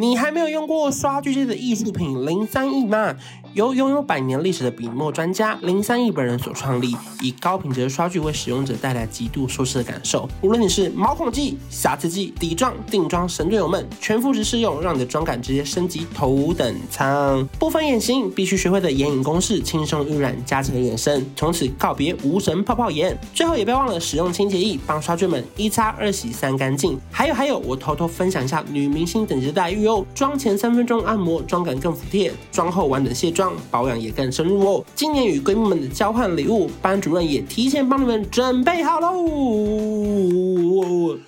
[0.00, 3.14] 你还没有用过刷具界的艺术品零三 E 吗？
[3.52, 10.28] 由拥有百年历史的笔墨专家零三 E 本人所创立，以高品质的刷具为使用者带来极度舒适的感受。
[10.42, 17.46] 无论你是毛孔肌、瑕疵肌、底妆、定妆神队友们，全肤质适用，让你的妆感直接升级头等舱。
[17.60, 23.16] 不分眼型，必须学会的眼影公式，轻松晕染加成眼神，从此告别无神泡泡眼。
[23.32, 26.98] 最后也别忘了使用清洁液，帮刷具们一擦二洗三干净。
[27.12, 30.04] 还有还有，我偷偷分享一下女明星等级的待遇哦。
[30.14, 33.52] 妆前三分钟按摩，妆感更服帖；妆后完整卸妆。
[33.70, 34.84] 保养也更深入哦。
[34.94, 39.14] 今年与闺蜜们的交换礼物，班主任也提前帮你们准备好喽。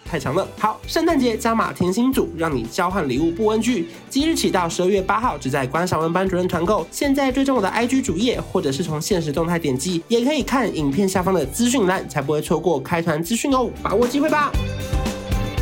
[0.04, 3.86] 太长了，好，圣诞节加码甜心组，让你交换礼物不 NG。
[4.08, 6.86] 即日起到十二月八号，只在关韶文班主任团购。
[6.90, 13.68] 现在追踪我的 IG 主页，或者是从现实动态点击，也可以看影片下方的资讯栏，才不会错过开团资讯哦。
[13.82, 14.52] 把握机会吧。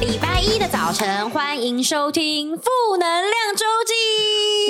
[0.06, 2.64] 礼拜一的早晨，欢迎收听负
[2.98, 3.94] 能量周记。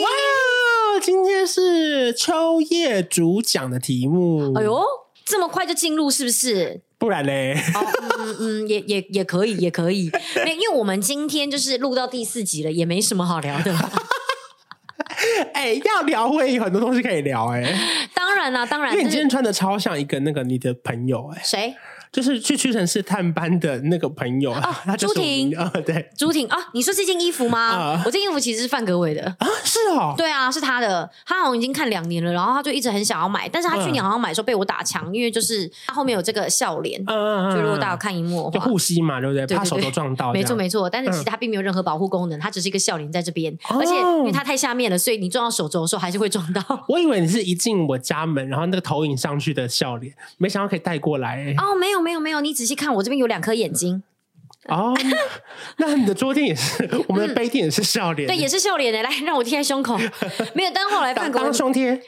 [0.04, 1.00] 哇！
[1.02, 4.54] 今天是秋叶主讲的题目。
[4.54, 4.80] 哎呦，
[5.24, 6.82] 这么快就进入是不是？
[6.98, 7.60] 不然嘞？
[7.74, 7.84] 哦，
[8.20, 10.04] 嗯嗯，也也也可以，也可以。
[10.46, 13.74] 因为我们今天就是录到第四集了，也没什么好聊的。
[15.52, 17.60] 哎，要聊会有很多东西可以聊哎。
[18.14, 21.42] 当然啦，当然，因为你今天穿的超像一个那个你的朋友哎。
[21.42, 21.74] 谁？
[22.14, 25.52] 就是去屈臣氏探班的那个朋友啊， 朱婷。
[25.56, 26.46] 啊，对，朱婷。
[26.46, 27.58] 啊，你说这件衣服吗？
[27.58, 29.24] 啊、我这件衣服其实是范格伟的。
[29.40, 39.44] 啊，是哦，对啊，是他的，他好像已经看两年了，然后他就一直很想要买，但是他去年好像买的时候被我打枪，因为就是他后面有这个笑脸，嗯嗯，就如果大家看荧幕的话，就护膝嘛，对不对？
[39.56, 46.62] 怕手都撞到，没错没错，但是其实他并没有任何保护功能，它只是一个笑脸在这边，而且因为它太下面了，所以你撞到手肘的时候还是会撞到。
[46.86, 51.52] 我以为你是一进我家门，然后那个投影上去的笑脸，没想到可以带过来。
[51.58, 52.94] 哦，没有没有没有，你仔细看。
[52.96, 54.02] 我这边有两颗眼睛
[54.68, 54.94] 哦，
[55.78, 59.02] 那你的桌垫也是，我们的杯垫也是笑脸，对，也是笑脸的。
[59.02, 59.98] 来，让我贴在胸口，
[60.54, 60.70] 没有。
[60.74, 62.00] 但后来范国当胸贴，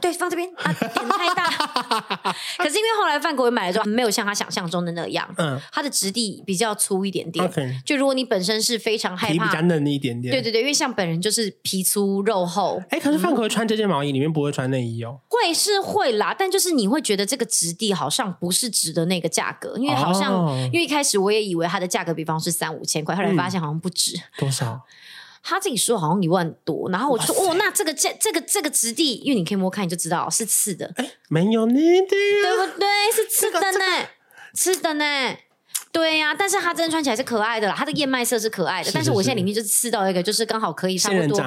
[0.00, 1.44] 对，放这边啊，点太大。
[2.58, 7.50] 可是因为后来范国买了之后，没有像他想象中的那样，嗯，它的质地比较粗一点点。
[7.84, 12.82] 就如果你本身是非常害怕，皮比较嫩一点点，对对对，因为像本人就是皮粗肉厚。
[12.90, 22.74] 哎，可是范国穿这件毛衣里面不会穿内衣哦，会是会啦，但就是你会觉得这个质地好像不是值得那个价格，因为好像因为一开始我也以为它的价格比方是三。
[22.74, 24.80] 五千块，后来发现好像不止多少，
[25.44, 32.88] 他自己说好像一万多，然后我就说哦，那这个这这个这个质地，因为你可以摸看你就知道是刺的，哎，没有你的，对不对？
[33.14, 34.08] 是刺的呢，
[34.52, 35.04] 刺的呢。
[35.94, 38.86] 对呀、啊，但是它真的穿起来是可爱的啦，它的燕麦色是可爱的。
[38.86, 41.40] 是是是，但是我现在里面就是吃到一个，就是刚好可以差不多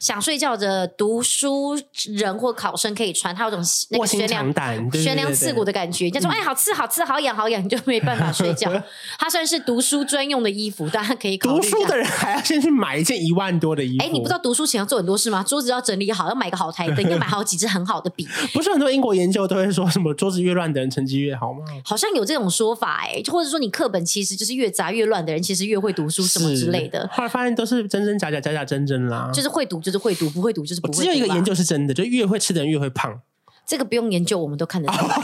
[0.00, 1.78] 想睡觉的读书
[2.14, 4.50] 人或考生可以穿，它有种那个悬梁
[4.94, 6.06] 悬梁刺骨的感觉。
[6.06, 8.72] 人家说哎，好刺好刺好痒好痒，你就没办法睡觉。
[9.20, 11.60] 它算是读书专用的衣服，大家可以考虑。
[11.60, 14.04] 读书的人还要先去买一件一万多的衣服。
[14.04, 15.44] 哎，你不知道读书前要做很多事吗？
[15.46, 18.26] 桌子要整理好，要买个好台灯，要买好几支很好的笔。
[18.54, 21.60] 不是很多英国研究都会说什么桌子越乱的人成绩越好吗？
[21.84, 24.70] 好像有这种说法哎，或者说你课本其实就是越。
[24.70, 27.08] 杂越乱的人，其实越会读书，什么之类的。
[27.12, 29.28] 后来发现都是真真假假，假假真真啦。
[29.34, 31.00] 就是会读，就是会读；不会读，就是不会读。
[31.00, 33.20] 只有一个研究是真的，就越会吃的人越会胖。
[33.66, 35.16] 这个不用研究，我们都看得出来。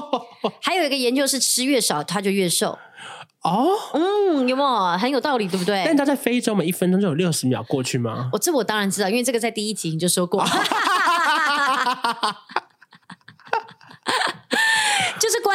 [0.60, 2.78] 还有一个研究是吃越少，他就越瘦。
[3.42, 5.82] 哦，嗯，有没有很有道理，对不对？
[5.84, 8.30] 但他在非洲，每一分钟就有六十秒过去吗？
[8.32, 10.42] 我这我当然知道，因为这个在第一集你就说过。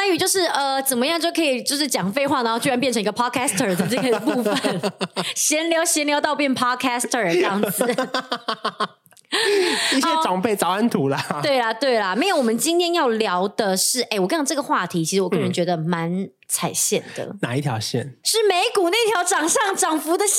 [0.00, 4.80] 关于就是呃怎么样就可以就是讲废话，然后居然变成一个 podcaster 的这个部分，
[5.36, 7.84] 闲聊闲聊到变 podcaster 这样子，
[9.94, 11.40] 一些长辈早安图啦。
[11.42, 16.10] 对啦对啦，没有，我们今天要聊的是，哎，我跟你讲这个话题，其实我个人觉得蛮。
[16.10, 18.00] 嗯踩线的哪一条线？
[18.24, 20.36] 是美股那条涨上涨幅的线。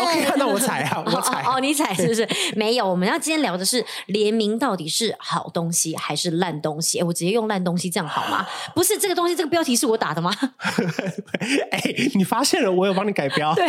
[0.00, 1.40] OK，那我踩啊， 我踩。
[1.44, 2.28] 哦，你踩是不是？
[2.56, 6.98] 没有，我们要今天聊的是联名到底是好东西还是烂东西？
[6.98, 8.44] 哎，我直接用烂东西这样好吗？
[8.74, 10.32] 不是这个东西，这个标题是我打的吗？
[11.70, 11.80] 哎，
[12.14, 13.54] 你发现了，我有帮你改标。
[13.54, 13.64] 对，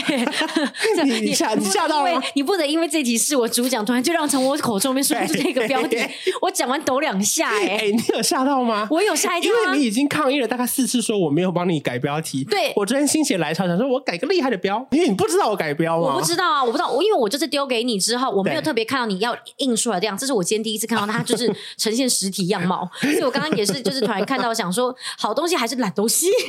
[1.05, 5.97] 你你吓你吓到了，你不能因为这题是我主讲，突然就让从我口中面说出这个标题。
[6.41, 8.87] 我讲完抖两下，哎，哎，你有吓到吗？
[8.89, 11.82] 我有吓一跳，因为你已经抗议了大概四次，说我没有帮你。
[11.83, 16.15] 改标题，对，我昨天心血来潮，想说我改个厉害的标， 因为你不知道我改标吗？
[16.15, 26.27] 我不知道啊，我不知道，我因为我就是丢给你之后，我没有特别看到你要印出来这样，这是我今天第一次看到它，就是呈现实体样貌， 所以我刚刚也是就是突然看到，想说好东西还是烂东西，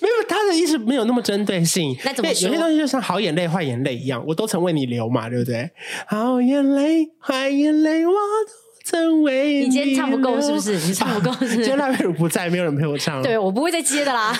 [0.00, 2.48] 没有他的意思没有那么针对性，那怎么说？
[2.48, 5.70] 有些东西就像好眼泪坏眼泪一样，我都曾为你流嘛，对不对？
[6.06, 8.65] 好眼泪坏眼泪我都。
[8.88, 10.78] 曾为你今天唱不够是不是？
[10.86, 11.56] 你唱不够是不是？
[11.58, 13.20] 今天赖珮如不在，没有人陪我唱。
[13.20, 14.32] 对，我不会再接的啦。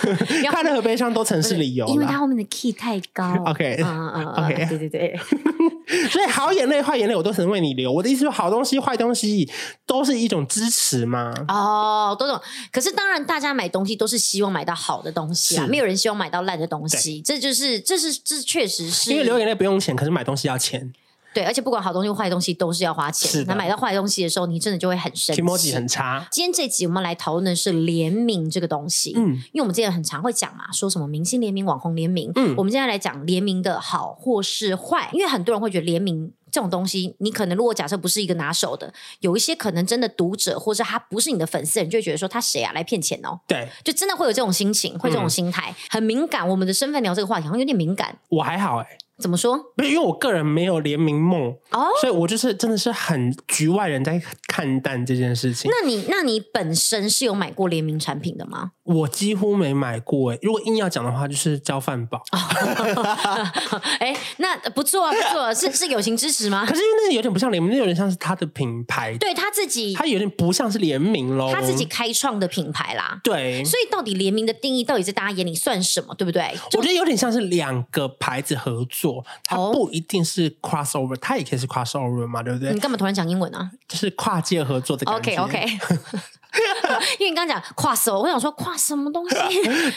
[0.53, 3.35] 快乐和悲伤都曾是理由，因为他后面的 key 太高。
[3.45, 5.19] OK，嗯嗯，OK，对对对。
[6.11, 7.91] 所以好眼泪、坏眼泪，我都曾为你流。
[7.93, 9.51] 我的意思说，好东西、坏东西
[9.85, 11.35] 都是一种支持吗？
[11.49, 12.41] 哦，都懂。
[12.71, 17.21] 可是当然，大家买东西都是希望买到好的东西啊，没有人希望买到烂的东西。
[17.21, 19.11] 这就是，这是，这确实是。
[19.11, 20.93] 因为流眼泪不用钱，可是买东西要钱。
[21.37, 23.45] 对，而且不管好东西、坏东西都是要花钱。
[23.47, 26.27] 那买到坏东西的时候，你真的就会很生气，情绪很差。
[26.31, 38.91] 今天这集我们来讨论的是联名这个东西，嗯，因为我们之前很常会讲嘛，说什么明星联名、网红联名，嗯，我们今天来讲联名的好或是坏，因为很多人会觉得联名这种东西，你可能如果假设不是一个拿手的，
[39.21, 46.49] 有一些可能真的读者或者他不是你的粉丝，你就会觉得说他谁啊，来骗钱哦，对，就真的会有这种心情，会这种心态，嗯、很敏感。
[46.49, 48.99] 我们的身份聊这个话题好像有点敏感，我还好哎、欸。
[49.19, 49.59] 怎么说？
[49.79, 55.71] 因为我个人没有联名梦哦，所以我就是真的是很局外人在看淡这件事情。
[55.71, 58.73] 那你那你本身是有买过联名产品的吗？
[58.85, 60.39] 我几乎没买过诶。
[60.43, 62.23] 如果硬要讲的话，就是交饭宝。
[63.99, 66.65] 哎，那不错啊，不错，是是友情支持吗？
[66.67, 73.21] 可是因为那个有点不像联名，那有点像是他的品牌，对他自己，他有点不像是联名喽，他自己开创的品牌啦。
[73.25, 76.15] 对，所以到底联名的定义到底在大家眼里算什么？
[76.15, 76.55] 对不对？
[76.75, 79.06] 我觉得有点像是两个牌子合作，
[79.45, 79.87] 它不。
[79.91, 82.73] 一定是 crossover，它也可以是 crossover 嘛，对不对？
[82.75, 83.71] 你干嘛突然讲英文啊？
[83.89, 85.37] 就是跨界合作的感觉。
[85.37, 85.67] OK OK，
[87.19, 89.37] 因为你刚刚讲跨手，我想说跨什么东西？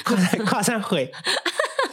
[0.04, 1.12] 跨跨上会。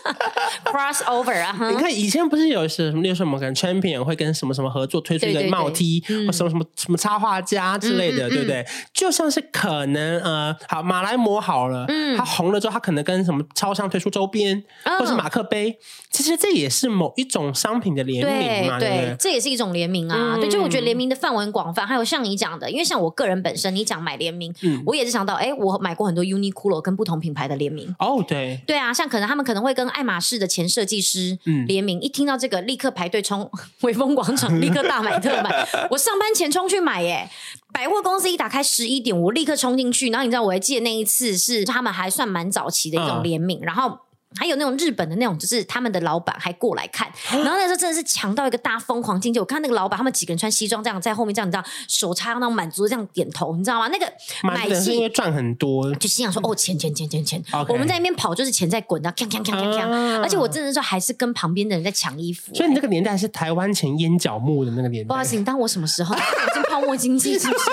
[0.64, 1.56] Cross over 啊！
[1.70, 8.67] 你看以前不是有什么，例如说我们可能 Champion 会跟什么什么合作推出一个帽 T，或什么什么什么插画家之类的，对不对？
[8.93, 15.79] 就像是可能呃，好马来模好了，嗯，它红了之后，它可能跟什么超商推出周边，嗯、或是马克杯，
[16.11, 20.35] 其实这也是某一种商品的联名嘛，对，这也是一种联名啊。
[20.37, 27.94] 嗯、对，就我觉得联名的范围很广泛，还有像你讲的，因为像我个人本身，你讲买联名，嗯，我也是想到，哎，我买过很多 Uniqlo 跟不同品牌的联名。
[27.99, 33.50] 哦，对，对啊，像可能他们可能会跟爱马仕的前设计师联名，嗯、一听到这个立刻排队冲
[33.81, 35.66] 威风广场，立刻大买特买。
[35.90, 37.31] 我上班前冲去买耶，
[37.72, 40.10] 百货公司一打开十一点，我立刻冲进去。
[40.10, 43.98] 然后你知道，我还记得那一次是他们还算蛮早期的一种联名，嗯、然后。
[44.38, 49.40] 还有那种日本的那种，就是他们的老板还过来看，然后那时候真的是强到一个大疯狂境界。
[49.40, 53.88] 我看那个老板他们几个人穿西装这样在后面这样，你知道手插那种满足这样点头，你知道吗？
[53.88, 54.10] 那个
[54.42, 62.54] 买气因为赚很多，就心想说哦，钱钱钱钱钱，我们在那边跑就是钱在滚，然后锵锵锵锵锵，而且我真的说还是跟旁边的人在抢衣服。
[62.54, 65.08] 所以你那个年代是台湾前烟角木的那个年代。
[65.08, 66.14] 不好意思，你当我什么时候？
[66.14, 67.70] 我泡沫经济是不是？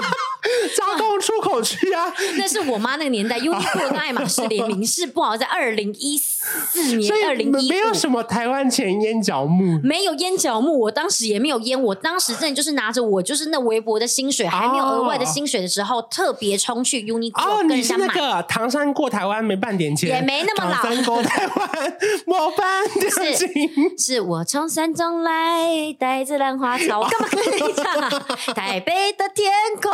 [0.75, 2.14] 加工出口区啊？
[2.38, 7.12] 那是我妈那个年代，优衣库跟爱马仕联名是不好，在二零一四年。
[7.25, 23.50] 二零一没有什么台湾钱淹脚目，没有淹脚目，我当时也没有淹，我当时真的就是拿着我就是那微薄的薪水，还没有额外的薪水的时候，特别冲去 Uniqlo 哦，你那个唐山过台湾没半点钱，也没那么老，唐山过台湾没半点钱，
[23.98, 28.54] 是我从山中来，带着兰花草，我干嘛跟你讲？
[28.54, 29.92] 台北的天空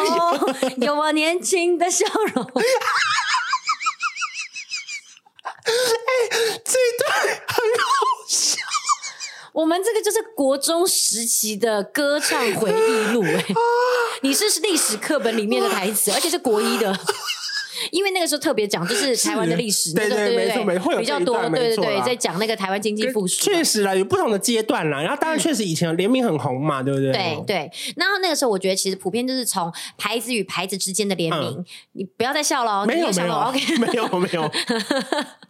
[0.77, 2.44] 有我年轻的笑容。
[5.63, 5.71] 哎，
[6.63, 7.12] 这一段
[7.48, 7.89] 很好
[8.27, 8.57] 笑。
[9.51, 13.45] 我们这个就是国中时期的歌唱回忆录，哎，
[14.21, 16.98] 你是是历史课本里面的台词，而且是国一的。
[17.92, 23.44] 因为那个时候特别讲，就是台湾的历史，对对对，没错没错，比较多，对对对，在讲那个台湾经济复苏。
[23.44, 25.02] 确实啦，有不同的阶段啦。
[25.02, 27.12] 然后当然确实以前联名很红嘛，对不对？
[27.12, 27.71] 对对。
[27.95, 31.66] 然后那个时候，我觉得其实普遍就是从牌子与牌子之间的联名。
[31.94, 34.52] 你不要再笑了，没有没有，OK，没有没有。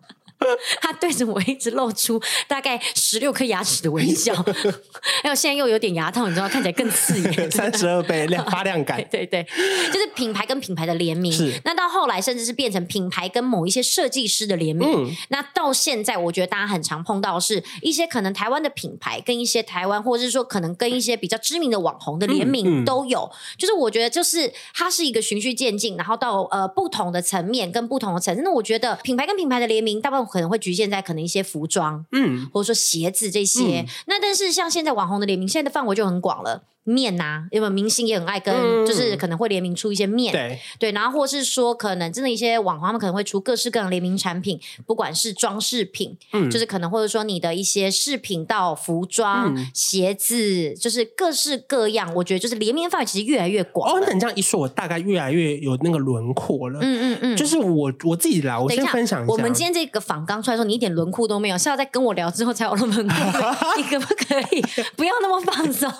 [0.81, 4.34] 他对着我一直露出大概十六颗牙齿的微笑，
[5.24, 8.98] 还有现在又有点牙套，你知道，看起来更刺眼， 三十二倍亮发亮感。
[9.12, 9.48] 对对对，
[9.91, 11.31] 就是品牌跟品牌的联名。
[11.31, 14.88] 是，那到后来甚至是变成品牌跟某一些设计师的联名。
[14.89, 23.19] 嗯，那到现在，我觉得大家很常碰到的是一些可能台湾的品牌跟一些台湾，或者是说可能跟一些比较知名的网红的联名都有。
[23.22, 28.41] 嗯嗯、就是我觉得，就是它是一个循序渐进，然后到呃不同的层面跟不同的层次。
[28.41, 30.28] 那我觉得品牌跟品牌的联名，大部分。
[30.29, 33.81] 可能会局限在可能一些服装，嗯，或者说鞋子这些。
[33.81, 36.63] 嗯、那但是像现在网红的联名，现在的范围就很广了。
[36.89, 52.12] 面呐、啊，因为明星也很爱跟，嗯、就是可能会联名出一些面，对对，然后或是说可能真的一些网红他们可能会出各式各样的联名产品，不管是装饰品，嗯，就是可能或者说你的一些饰品到服装、嗯、鞋子，就是各式各样。
[52.15, 53.91] 我觉得就是联名范围其实越来越广。
[53.91, 56.79] 哦，那你这样一说，我大概越来越有那个轮廓了。
[56.81, 59.31] 嗯嗯嗯，就是我我自己来，我先分享一下。
[59.31, 63.15] 我们今天这个访刚出来说，你一点轮廓都没有，是要在跟我聊之后才有了轮廓。
[63.77, 64.62] 你可不可以
[64.96, 65.91] 不要那么放松？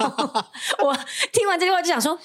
[0.84, 0.98] 我
[1.32, 2.18] 听完这句话就想说，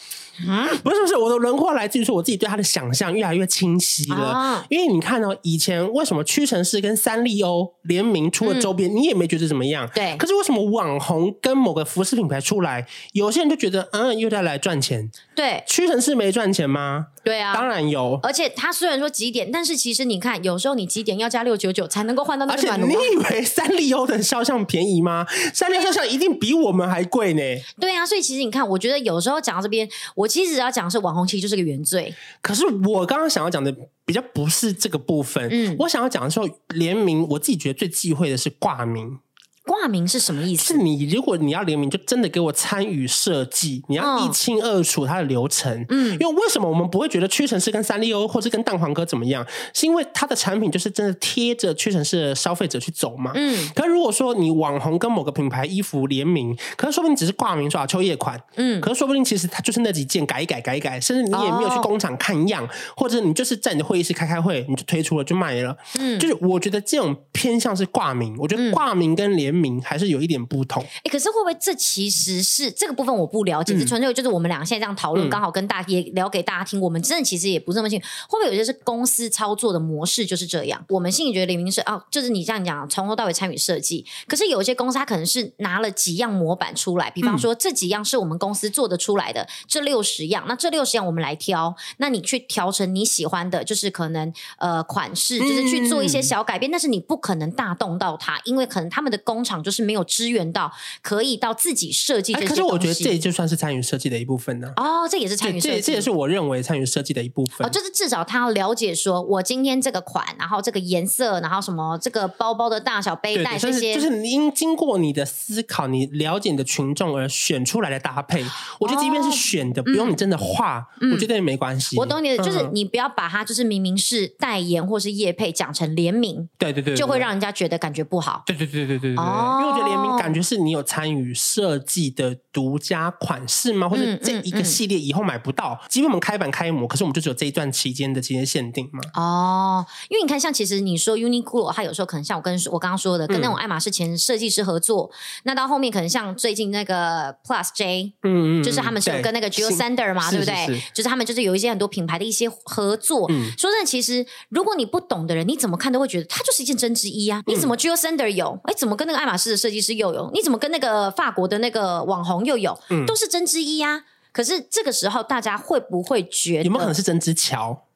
[0.46, 4.16] 嗯，不是不是，我的轮廓来自于说我自己对他的想象越来越清晰了。
[4.16, 9.88] 啊、因为你看哦，以前为什么屈臣氏跟三丽鸥联名出了周边，嗯、你也没觉得怎么样？
[9.94, 10.16] 对。
[10.16, 15.10] 可是为什么网红跟某个服饰品牌出来，有些人就觉得嗯，又在来赚钱？
[15.34, 15.62] 对。
[15.66, 17.06] 屈臣氏没赚钱吗？
[17.22, 18.18] 对啊，当然有。
[18.22, 22.72] 而且他虽然说几点，但是其实你看，有时候你几点要加六九九才能够换到那个版。
[22.72, 25.26] 而且你以为三丽鸥的肖像便宜吗？
[25.54, 27.42] 三丽鸥肖像一定比我们还贵呢。
[27.80, 32.14] 对啊，所以其实你看，我觉得有时候讲到这边，我其实要讲的是网红，其实就是个原罪。
[32.40, 39.19] 可是我刚刚想要讲的比较不是这个部分，嗯，我想要讲的时候，联名，我自己觉得最忌讳的是挂名。
[39.64, 40.75] 挂名是什么意思？
[40.75, 45.85] 是你如果你要联名，就真的给我参与设计，你要一清二楚它的流程。
[45.88, 49.44] 嗯，因为为什么我们不会觉得屈臣氏跟三丽鸥或是跟蛋黄哥怎么样？
[49.73, 53.33] 是因为它的产品就是真的贴着屈臣氏的消费者去走嘛。
[53.35, 65.75] 嗯，可是如果说你网红跟某个品牌衣服联名，可是说不定只是挂名说啊秋叶款，嗯，可是说不定其实它就是那几件改一改改一改，甚至你也没有去工厂看样，哦、或者你就是在你的会议室开开会，你就推出了就卖了。
[65.99, 76.80] 嗯，就是我觉得这种偏向是挂名，我觉得挂名跟联名还是有一点不同，哎、欸，可是会不会这其实是这个部分我不了解，这纯粹就是我们俩现在这样讨论，刚、嗯、好跟大家也聊给大家听。
[76.80, 80.84] 我们真的其实也不是那么清楚，会不会有些是公司操作的模式就是这样？
[80.88, 84.04] 我们心里觉得联名是哦，就是你这样讲，从头到尾参与设计。
[84.26, 100.72] 可是有一些公司，它可能是拿了几样模板出来，比方说这几样是我们公司做得出来的，这六十样，那这六十样我们来挑，那你去调成你喜欢的，就是可能呃款式，就是去做一些小改变，但是你不可能大动到它，因为可能他们的工厂就是没有支援到，
[101.02, 102.32] 可以到自己设计。
[102.32, 104.72] 可是我觉得这就算是参与设计的一部分呢。
[104.76, 107.66] 哦，这也是参与设计，这也是我认为参与设计的一部分。
[107.66, 118.42] 哦，就是至少他要了解，说我今天这个款，然后这个颜色，然后什么这个包包的大小、背带这些，就是您经过你的思考，你了解你的群众而选出来的搭配。
[118.80, 121.98] 我觉得即便是选的，不用你真的画，我觉得也没关系。
[121.98, 128.42] 我懂你的，就是你不要把它就是明明是代言或是业配讲成联名，对对对，就会让人家觉得感觉不好。
[128.46, 129.16] 对对对对对对，
[129.60, 130.44] 因为我觉得联名感觉。
[130.44, 133.88] 是你有参与设计的独家款式吗？
[133.88, 135.80] 或者这一个系列以后买不到？
[135.88, 139.00] 即便我们开版开模，可是我们就只有这一段期间的这些限定嘛？
[139.14, 150.82] 哦，因为你看，像其实你说 Uniqlo，它有时候可能像我跟我刚刚说的，跟那种爱马仕前设计师合作，嗯、那到后面可能像最近那个 Plus J，嗯嗯，就是他们是有跟那个 Jil Sander 嘛，对不对？
[150.92, 153.26] 就是他们就是有一些很多品牌的一些合作。
[153.30, 157.42] 嗯、说真的，其实如果你不懂的人，你怎么看都会觉得它就是一件针织衣啊。
[157.46, 158.60] 你怎么 Jil Sander 有？
[158.64, 160.31] 哎，怎么跟那个爱马仕的设计师又有？
[160.35, 162.78] 你怎么跟那个法国的那个网红又有？
[162.90, 164.04] 嗯、都是针织衣呀。
[164.33, 167.87] 可是这个时候，大家会不会觉得有没有可能是针织桥？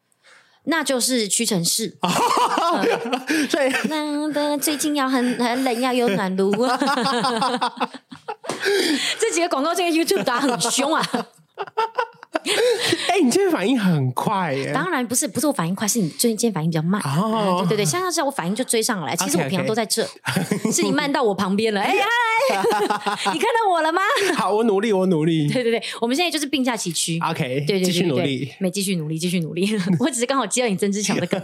[0.65, 1.99] 那就是屈臣氏。
[3.51, 6.51] 所以，那最近要很很冷，要有暖炉。
[9.21, 11.07] 这几个广告，这个 YouTube 打很凶啊。
[13.09, 14.71] 哎、欸，你今天反应很快耶！
[14.73, 17.01] 当然不是，不是我反应快，是你最近今天反应比较慢。
[17.03, 19.17] 哦、嗯，对对对，像是我反应就追上来。
[19.17, 20.75] 其实我平常都在这，okay, okay.
[20.75, 21.81] 是你慢到我旁边了。
[21.81, 21.93] 哎、
[23.33, 24.01] 你看到我了吗？
[24.37, 25.49] 好，我努力，我努力。
[25.49, 27.19] 对对对，我们现在就是并驾齐驱。
[27.21, 29.69] OK，对对对，继续努力，没继续努力，继续努力。
[29.99, 31.43] 我只是刚好接了你曾志强的歌。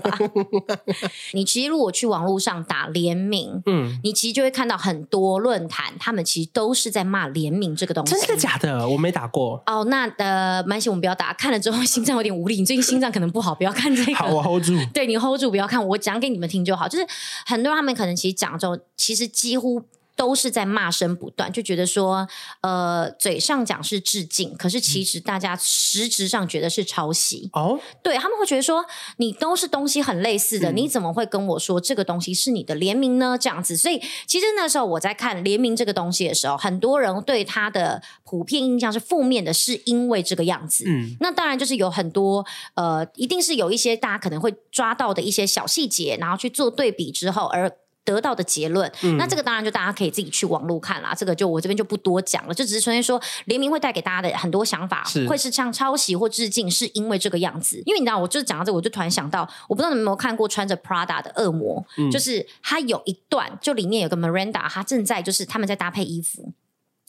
[1.32, 8.14] 你其实如果去网络上打联名，嗯，你其实就会看到很多论坛，他们其实都是在骂联名这个东西。
[8.14, 8.86] 真的假的？
[8.88, 9.62] 我没打过。
[9.66, 12.56] 哦，那呃，蛮喜我们不要打，看了之后心脏有点无力。
[12.58, 14.14] 你最近心脏可能不好，不要看这个。
[14.16, 14.76] 好，我 hold 住。
[14.92, 15.86] 对，你 hold 住，不要看。
[15.86, 16.88] 我讲给你们听就好。
[16.88, 17.06] 就是
[17.46, 19.84] 很多人他们可能其实讲之后，其实几乎。
[20.16, 22.26] 都是在骂声不断，就觉得说，
[22.60, 27.50] 呃，嘴上讲是致敬，可是其实大家实质上觉得是抄袭。
[27.52, 28.84] 哦，对，他们会觉得说，
[29.16, 33.36] 你都是东西很类似的，嗯、你怎么会跟我说这个东西是你的联名呢？
[33.36, 40.84] 这样子，所以其实那时候我在看联名这个东西的时候，很多人对他的普遍印象是负面的，是因为这个样子。
[40.86, 42.44] 嗯，那当然就是有很多，
[42.74, 47.70] 呃，一定是有一些大家可能会抓到的一些小细节，然后去做对比之后而。
[48.04, 51.14] 得到的结论，嗯、那这个当然就大家可以自己去网络看啦。
[51.14, 57.82] 这个就我这边就不多讲了，就只是纯粹说联名会带给大家的很多想法，是会是像抄袭或致敬，是因为这个样子。
[57.86, 66.52] 因为你知道，我就是讲到这个，我就突然想到，我不知道你们有没有看过穿着 Prada 的恶魔，嗯、就是他有一段，就里面有个 Miranda，他正在就是他们在搭配衣服。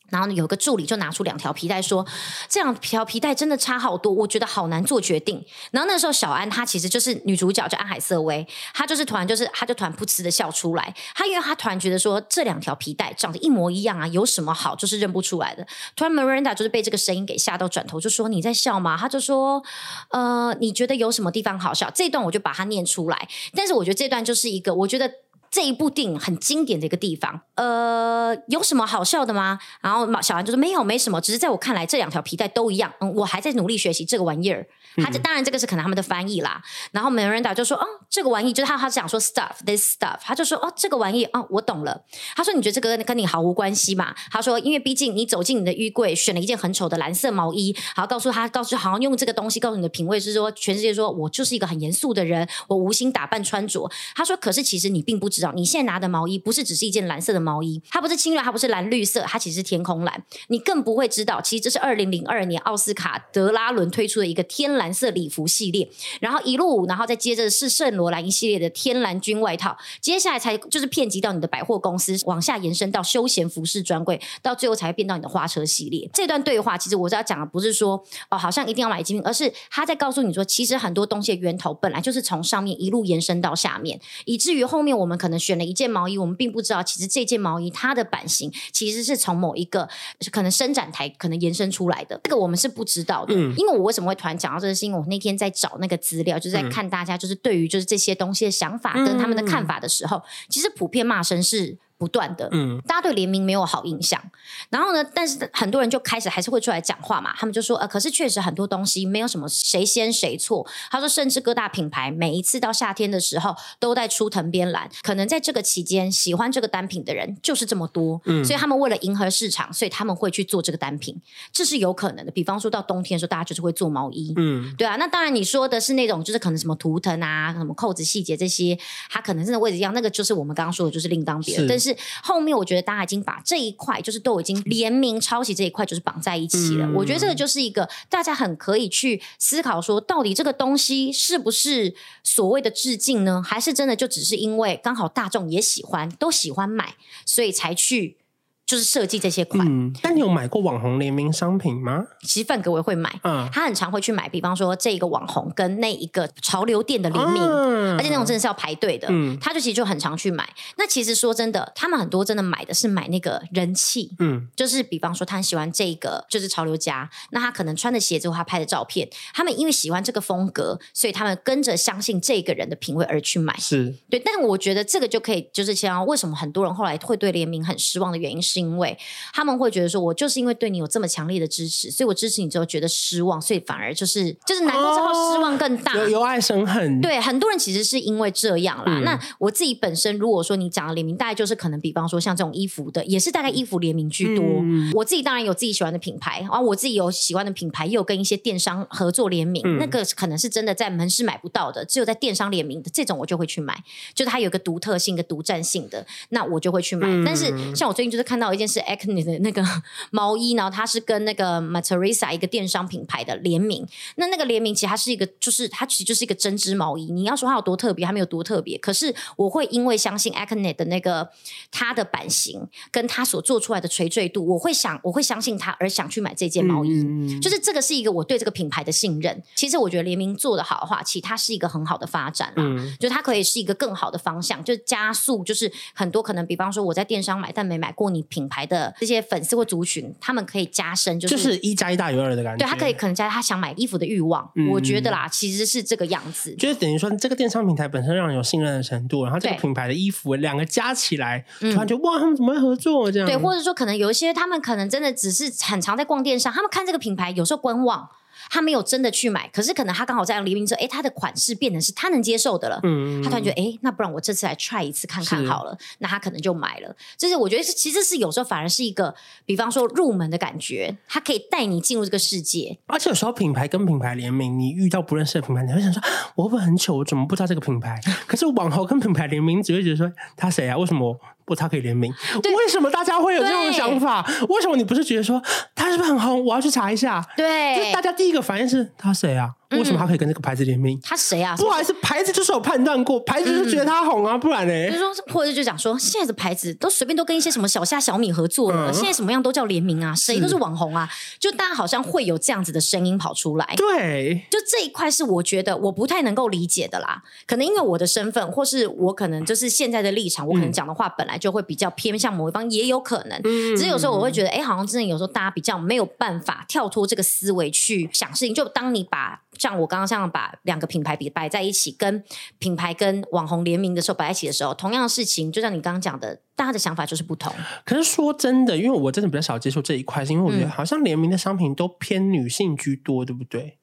[0.09, 2.05] 然后有个助理就拿出两条皮带说
[2.47, 10.93] ：“这两条皮带真的差好多，我觉得好难做决定。”然后那时候小安她其实就是女主角，叫安海瑟薇，她就是突然就是她就突然噗嗤的笑出来。
[11.13, 15.65] 她因为她突然觉得说这两条皮带长得一模一样啊，有什么好就是认不出来的。
[15.95, 19.63] 突然 Miranda 就是被这个声音给吓到，转头就说：“你在笑吗？”她就说
[20.11, 23.27] ：“呃，你觉得有什么地方好笑？”这段我就把它念出来。
[23.53, 25.11] 但是我觉得这段就是一个，我觉得。
[25.55, 27.39] 这一部电影很经典的一个地方。
[27.55, 29.57] 呃，有什么好笑的吗？
[29.79, 32.91] 然后小韩就说没有，没什么，只是在我看来这两条皮带都一样。
[32.99, 34.67] 嗯，我还在努力学习这个玩意儿。
[34.97, 36.61] 他就当然这个是可能他们的翻译啦。
[36.91, 42.03] 然后 Miranda 就说哦，这个玩意就是他他想说 stuff this stuff，他就说哦，这个玩意哦，我懂了。
[42.35, 44.13] 他说你觉得这个跟你毫无关系嘛？
[44.29, 53.89] 他说因为毕竟你走进你的衣柜，选了一件很丑的蓝色毛衣，然后告诉他，告诉好像用这个东西告诉你的品味是说全世界说我就是一个很严肃的人，我无心打扮穿着。
[54.13, 60.23] 他说可是其实你并不知道，你现在拿的毛衣不是只是一件蓝色的毛衣，它不是青绿，它不是蓝绿色，它其实是天空蓝。
[60.47, 76.09] 你更不会知道，其实这是二零零二年奥斯卡德拉伦推出的一个天蓝色礼服系列，然后一路，然后再接着是圣罗兰一系列的天蓝军外套，接下来才就是遍及到你的百货公司，往下延伸到休闲服饰专柜，到最后才会变到你的花车系列。
[76.13, 89.87] 这段对话其实我是要讲的，不是说哦，好像一定要买精品，而是他在告诉你说，其实很多东西的源头本来就是从上面一路延伸到下面，以至于后面我们可能选了一件毛衣，我们并不知道，其实这件毛衣它的版型其实是从某一个
[90.31, 93.33] 可能伸展台可能延伸出来的，这个我们是不知道的。
[93.35, 101.77] 嗯，因为我为什么会突然讲到这个，是因为我那天在找那个资料，就是在看大家就是对于就是这些东西的想法跟他们的看法的时候，其实普遍骂声是。
[101.97, 104.21] 不断的，嗯，大家对联名没有好印象，
[104.69, 110.67] 然后呢，但是很多人就开始还是会出来讲话嘛，他们就说，呃，可是确实很多东西没有什么谁先谁错。
[110.91, 121.21] 他说，甚至各大品牌每一次到夏天的时候都在出藤编蓝，可能在这个期间喜欢这个单品的人就是这么多，嗯，所以他们为了迎合市场，所以他们会去做这个单品，
[121.53, 122.31] 这是有可能的。
[122.31, 128.77] 比方说到冬天的时候，大家就是会做毛衣，嗯，对啊，那当然你说的是那种就是可能什么图腾啊、什么扣子细节这些，
[129.09, 131.84] 它可能真的位置一样，那个就是我们刚刚说的，就是另当别论，但是。
[131.89, 136.85] 是后面，我觉得大家已经把这一块，就是都已经联名抄袭这一块，就是绑在一起了。
[136.85, 143.41] 嗯、我觉得这个就是一个大家很可以去思考说，到底这个东西是不是所谓的致敬呢？
[143.41, 148.17] 还是真的就只是因为刚好大众也喜欢，都喜欢买，所以才去。
[148.65, 152.03] 就是设计这些款，嗯，但你有买过网红联名商品吗？
[152.23, 160.49] 其实范格维会买，嗯，他很常会去买，比方说这一个网红跟那一个潮流店的联名，嗯，而且那种真的是要排队的，嗯，他就其实就很常去买。
[160.77, 174.19] 那其实说真的，他们很多真的买的是买那个人气，嗯，就是比方说他很喜欢这个就是潮流家，那他可能穿的鞋子或他拍的照片，他们因为喜欢这个风格，所以他们跟着相信这个人的品味而去买，是对。
[174.19, 178.54] 但我觉得这个就可以就是像为什么很多人后来会对联名很失望的原因是。
[178.55, 178.97] 是因为
[179.33, 187.01] 他们会觉得说，我就是因为对你有这么强烈的支持，所以我支持你之后觉得失望，所以反而就是就是难过之后失望更大，由、哦、由爱生恨。
[187.01, 188.99] 对，很多人其实是因为这样啦。
[188.99, 194.45] 嗯、那我自己本身，如果说你讲的联名，大概就是可能比方说像这种衣服的，也是大概衣服联名居多。
[194.45, 207.07] 嗯、我自己当然有自己喜欢的品牌，然后我自己有喜欢的品牌，也有跟一些电商合作联名，嗯、那个可能是真的在门市买不到的，只有在电商联名的这种，我就会去买，就是它有个独特性、一个独占性的，那我就会去买。
[207.07, 209.63] 嗯、但是像我最近就是看到一件是 Acne 的那个
[210.11, 213.85] 毛衣，然后它是跟那个 Materisa 一个电商品牌的联名。
[214.15, 217.05] 那那个联名其实它是一个，就是它其实就是一个针织毛衣。
[217.05, 218.77] 你要说它有多特别，它没有多特别。
[218.77, 221.29] 可是我会因为相信 Acne 的那个
[221.71, 226.89] 它的版型跟它所做出来的垂坠度，我会想我会相信它而想去买这件毛衣。
[227.03, 229.41] 嗯、就是这个是一个我对这个品牌的信任。
[229.55, 232.63] 其实我觉得联名做得好的话，其实它是一个很好的发展啦。
[232.65, 239.15] 嗯、就它可以是一个更好的方向，就加速，就是很多可能，比方说我在电商买但没买过你品牌的这些。
[239.25, 242.63] 粉丝或族群，他们可以加深，就是就是一加一大于二的感觉。
[242.63, 244.47] 对，他可以可能加他想买衣服的欲望。
[244.55, 253.27] 嗯、我觉得啦，其实是这个样子，就是等于说这个电商平台本身让人有信任的程度，然后这个品牌的衣服两个加起来，突然觉得哇，他们怎么会合作这样？
[253.27, 258.07] 对，或者说可能有一些他们可能真的只是很常在逛电商，他们看这个品牌有时候观望。
[258.49, 262.79] 他没有真的去买，可是可能他刚好在黎明之后，哎，他的款式变成是他能接受的了。
[262.83, 265.77] 嗯，他突然觉得，哎，那不然我这次来 try 一次看看好了。
[265.99, 266.95] 那他可能就买了。
[267.17, 269.13] 就是我觉得是，其实是有时候反而是一个，
[269.45, 272.77] 比方说入门的感觉，他可以带你进入这个世界。
[272.87, 276.01] 而且有时候品牌跟品牌联名，你遇到不认识的品牌，你会想说，
[276.35, 276.97] 我会不会很糗？
[276.97, 277.99] 我怎么不知道这个品牌？
[278.27, 280.77] 可是网红跟品牌联名，只会觉得说他谁啊？
[280.77, 281.19] 为什么？
[281.45, 282.11] 不，他可以联名。
[282.43, 284.25] 为什么大家会有这种想法？
[284.49, 285.41] 为什么你不是觉得说
[285.75, 286.43] 他是不是很红？
[286.43, 287.23] 我要去查一下。
[287.37, 289.51] 对，就是大家第一个反应是他谁啊？
[289.71, 290.99] 为什么他可以跟这个牌子联名？
[291.03, 291.55] 他谁啊？
[291.57, 294.87] 不好意思，牌子就是有判断过，牌子就是觉得他红啊，不然呢？
[294.87, 303.73] 就是说，或者就讲说，现在的牌子都随便都跟一些什么小虾小米合作了，现在什么样都叫联名啊，谁都是网红啊，就大家好像会有这样子的声音跑出来。
[303.75, 307.23] 对，就这一块是我觉得我不太能够理解的啦。
[307.45, 313.41] 可能因为我的身份，或是我可能就是现在的立场，我可能讲的话本来就会比较偏向某一方，也有可能。
[313.43, 318.53] 只是有时候我会觉得，哎，好像真的有时候大家比较没有办法跳脱这个思维去想事情。
[318.53, 322.23] 就当你把像我刚刚像把两个品牌比摆在一起，跟
[322.59, 327.53] 品牌跟网红联名的时候摆在一起的时候，同样的事情，就像你刚刚讲的，大家的想法就是不同。
[327.85, 333.77] 可是说真的，因为我真的比较少接触这一块，是因为我觉得好像联名的商品都偏女性居多，对不对？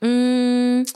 [0.00, 0.86] 嗯，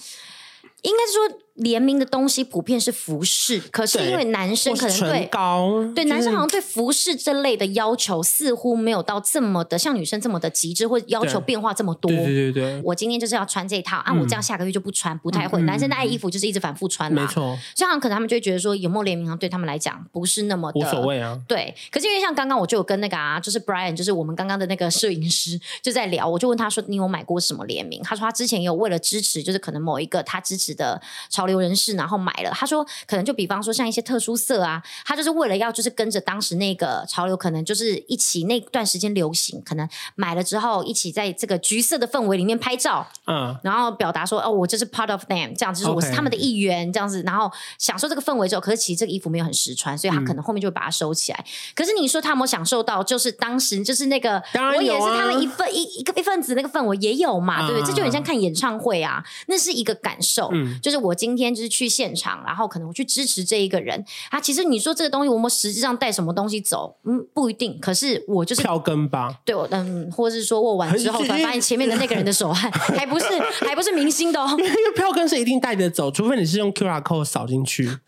[0.83, 1.41] 应该是说。
[1.55, 12.11] 联名的东西普遍是服饰，可是因为男生可能对高对男生好像对服饰这类的要求似乎没有到这么的像女生这么的极致，或要求变化这么多。
[12.11, 15.61] 对对对对，我今天就是要穿这一套，啊，我这样下个月就不穿，不太会。
[15.62, 17.59] 男生的爱衣服就是一直反复穿嘛，没错。
[17.75, 21.38] 这样可能他们就会觉得说有没有联名，好像对他们来讲不是那么的无所谓啊。
[21.47, 28.01] 对，可是因为像刚刚我就有跟那个啊，就是 Brian，就是我们刚刚的那个摄影师就在聊，我就问他说你有买过什么联名？
[28.03, 32.22] 他说他之前有为了支持，就是可能某一个他支持的潮流人士，然后。
[32.22, 51.38] 买了，他说可能就比方说像一些特殊色啊，他就是为了要就是跟着当时那个潮流，可能就是一起那段时间流行，可能买了之后一起在这个橘色的氛围里面拍照，嗯，然后表达说哦，我就是 part of them，这样就是我是他们的一员这样子，然后享受这个氛围之后，可是其实这个衣服没有很实穿，所以他可能后面就会把它收起来。
[51.40, 57.87] 嗯、可是你说他有没有享受到，就是当时就是那个，啊、我也是他们一份一一个一份子那个氛围也有嘛，对不对？
[57.90, 64.40] 这就很像看演唱会啊，那是一个感受，嗯，就是我今天就是去现场，然后可能我去支持这一个人啊。
[64.40, 67.79] 其实你说这个东西，我们实际上带什么东西走，嗯，不一定。
[67.81, 73.27] 可是我就是票根吧，对，我嗯，或者是说握完之后，发现前面的那个人的手汗还不是
[73.66, 77.99] 还不是明星的哦，因为票根是一定带着走，除非你是用 QR code 扫进去，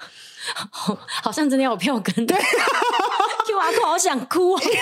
[1.23, 2.37] 好像真的要有票根， 对。
[3.55, 4.79] 我好想哭，哦，因为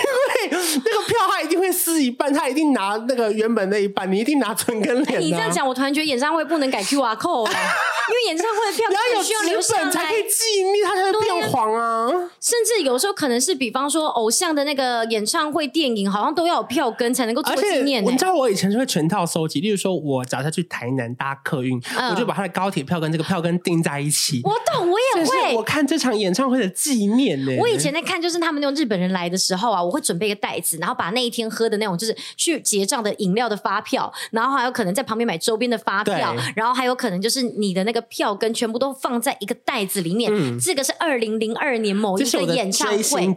[0.49, 5.19] 那个票他一定会撕一半，他一定拿那个原本那一半，你一定拿唇跟脸，啊。
[5.19, 12.09] 你这样讲，我突然觉得演唱会不能改 QR code，因为演唱会的票要需要留下来才可以纪念，它才会变黄啊。
[12.39, 18.03] 甚至有时候可能是，比方说偶像的那个演唱会电影，好像都要有票根才能够做纪念。
[18.03, 24.41] 你知道我以前是会全套收集，例如说我假设去台南搭客运，嗯，我就把他的高铁票跟这个票根订在一起。
[24.43, 25.55] 我懂，我也会。
[25.55, 27.55] 我看这场演唱会的纪念呢。
[27.59, 40.31] 我以前在看，就是他们那种日本人来的时候啊，我会准备一个袋子，然后把那一天喝的那种就是去结账的饮料的发票，然后还有可能在旁边买周边的发票，然后还有可能就是你的那个票根全部都放在一个袋子里面。
[40.33, 43.33] 嗯、这个是二零零二年某一个演唱会，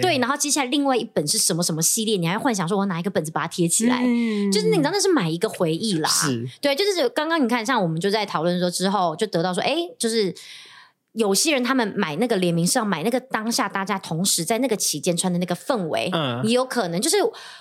[0.00, 6.08] 对，然后接下来另外一本是什么什么系列，你还幻想说我拿一个本子把它贴起来，嗯、就是你知道那是买一个回忆啦。
[6.08, 10.34] 是，对，就是刚刚你看，像我们就在讨论说之后就得到说，哎，就是。
[11.14, 17.16] 有些人他们买那个联名是要买那个当下大家同时在那个期间穿的那个氛围，嗯，也有可能就是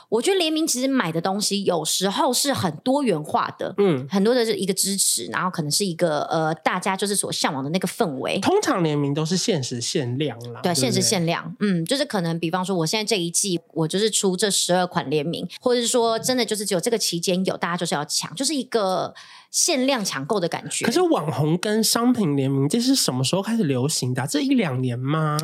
[0.09, 8.39] 我觉得联名其实买的东西有时候是很多元化的，嗯，很多的是一个支持，然后可能是一个呃大家就是所向往的那个氛围。
[8.39, 19.13] 通常联名都是限时限量啦，对，限时限量，嗯，就是可能比方说我现在这一季我就是出这十二款联名，或者是说真的就是只有这个期间有，大家就是要抢，就是一个。
[19.53, 20.85] 限量抢购的感觉。
[20.85, 24.27] 可是网红跟商品联名，这是什么时候开始流行的啊？
[24.27, 25.37] 这一两年吗？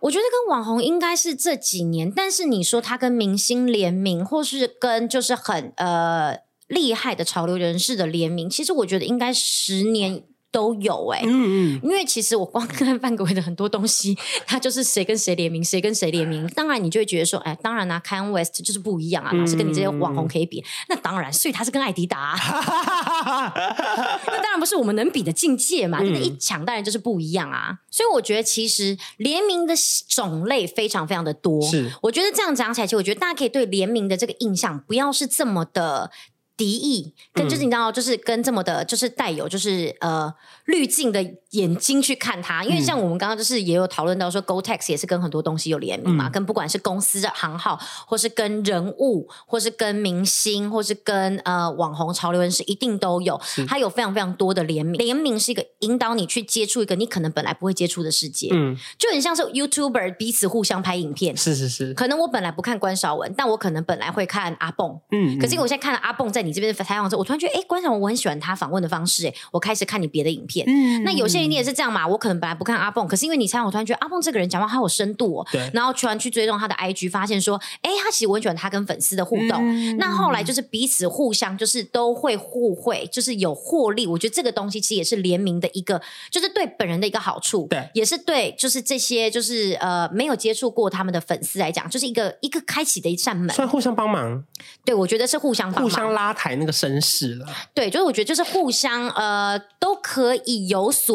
[0.00, 10.24] 我觉得跟网红应该是这几年，但是你说他跟明星联名，或是跟就是很呃厉害的潮流人士的联名，其实我觉得应该十年。
[10.54, 16.46] 都有哎、欸，嗯嗯，因为其实我光看范格维的很多东西， 他就是谁跟谁联名，谁跟谁联名。
[16.54, 20.60] 当然，你就会觉得说，哎，当然啊，Kanye West 就是不一样啊，哪是跟你这些网红可以比？
[20.60, 23.52] 嗯、那当然，所以他是跟艾迪达、啊，
[24.28, 25.98] 那当然不是我们能比的境界嘛。
[26.00, 27.80] 那、嗯、一抢，当然就是不一样啊。
[27.90, 29.74] 所以我觉得，其实联名的
[30.08, 31.60] 种类非常非常的多。
[31.62, 36.12] 是，我觉得这样讲起来，其实我觉得大家可以对联名的这个印象不要是这么的。
[36.56, 40.32] 敌意，跟就是你知道，就是跟这么的，就是带有就是呃
[40.66, 41.22] 滤镜的
[41.54, 54.98] 眼睛去看它，因为像我们刚刚就是也有讨论到说，Gore-Tex 也是跟很多东西有联名嘛，嗯、跟不管是公司的行号，或是跟人物，或是跟明星，或是跟呃网红潮流人士，一定都有，它有非常非常多的联名。
[54.98, 66.44] 联名是一个引导你去接触一个你可能本来不会接触的世界，嗯，就很像是 YouTuber 彼此互相拍影片，是是是，可能我本来不看关少文，但我可能本来会看阿蹦，嗯，可是我现在看了阿蹦在。
[66.44, 70.66] 你这边采访之后，我突然觉得，哎，关少文我很喜欢他访问的方式，哎，我开始看你别的影片。
[70.68, 72.06] 嗯，那有些人你也是这样嘛？
[72.06, 75.46] 我可能本来不看阿蹦，可是因为你猜，我突然觉得阿蹦这个人讲话好有深度哦。
[75.50, 75.70] 对。
[75.72, 79.58] 然后突然去追踪他的 IG，发现说，哎，他其实我很喜欢他跟粉丝的互动。
[79.60, 79.96] 嗯。
[79.96, 84.06] 那后来就是彼此互相就是都会互惠，就是有获利。
[84.06, 87.66] 我觉得这个东西其实也是联名的一个，就是对本人的一个好处。
[87.68, 87.88] 对。
[87.94, 93.54] 也是对，就是这些就是呃没有接触过他们的粉丝来讲，就是一个一个开启的一扇门。
[93.54, 94.44] 所以互相帮忙。
[94.84, 97.34] 对，我觉得是互相帮忙，互相拉抬那个声势。
[97.34, 101.14] 了，对，就是我觉得就是互相呃都可以有所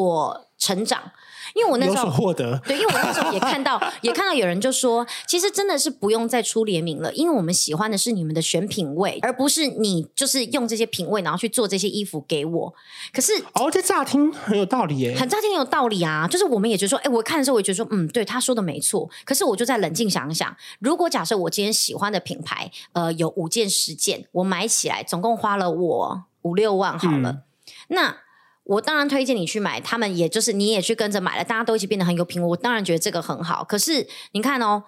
[0.58, 1.12] 成长。
[1.56, 12.74] 因为我那时候获得， 对，因为我那时候也看到， 也看到有人就说，其实真的是不用再出联名了，因为我们喜欢的是你们的选品味，而不是你就是用这些品味然后去做这些衣服给我。
[13.12, 19.10] 可是哦，这乍听很有道理耶，很乍听很有道理啊，就是我们也觉得说，哎，我看的时候我也觉得说，嗯，对，他说的没错。
[19.26, 27.44] 可是我就在冷静想一想，如果假设我今天喜欢的品牌，呃，有五件十件，我买起来总共花了我五六万好了，嗯、
[27.88, 28.18] 那。
[28.70, 32.48] 我当然推荐你去买，他们也就是你也去跟着买了，大家都一起变得很有品味。
[32.48, 33.64] 我当然觉得这个很好。
[33.64, 34.84] 可是你看哦，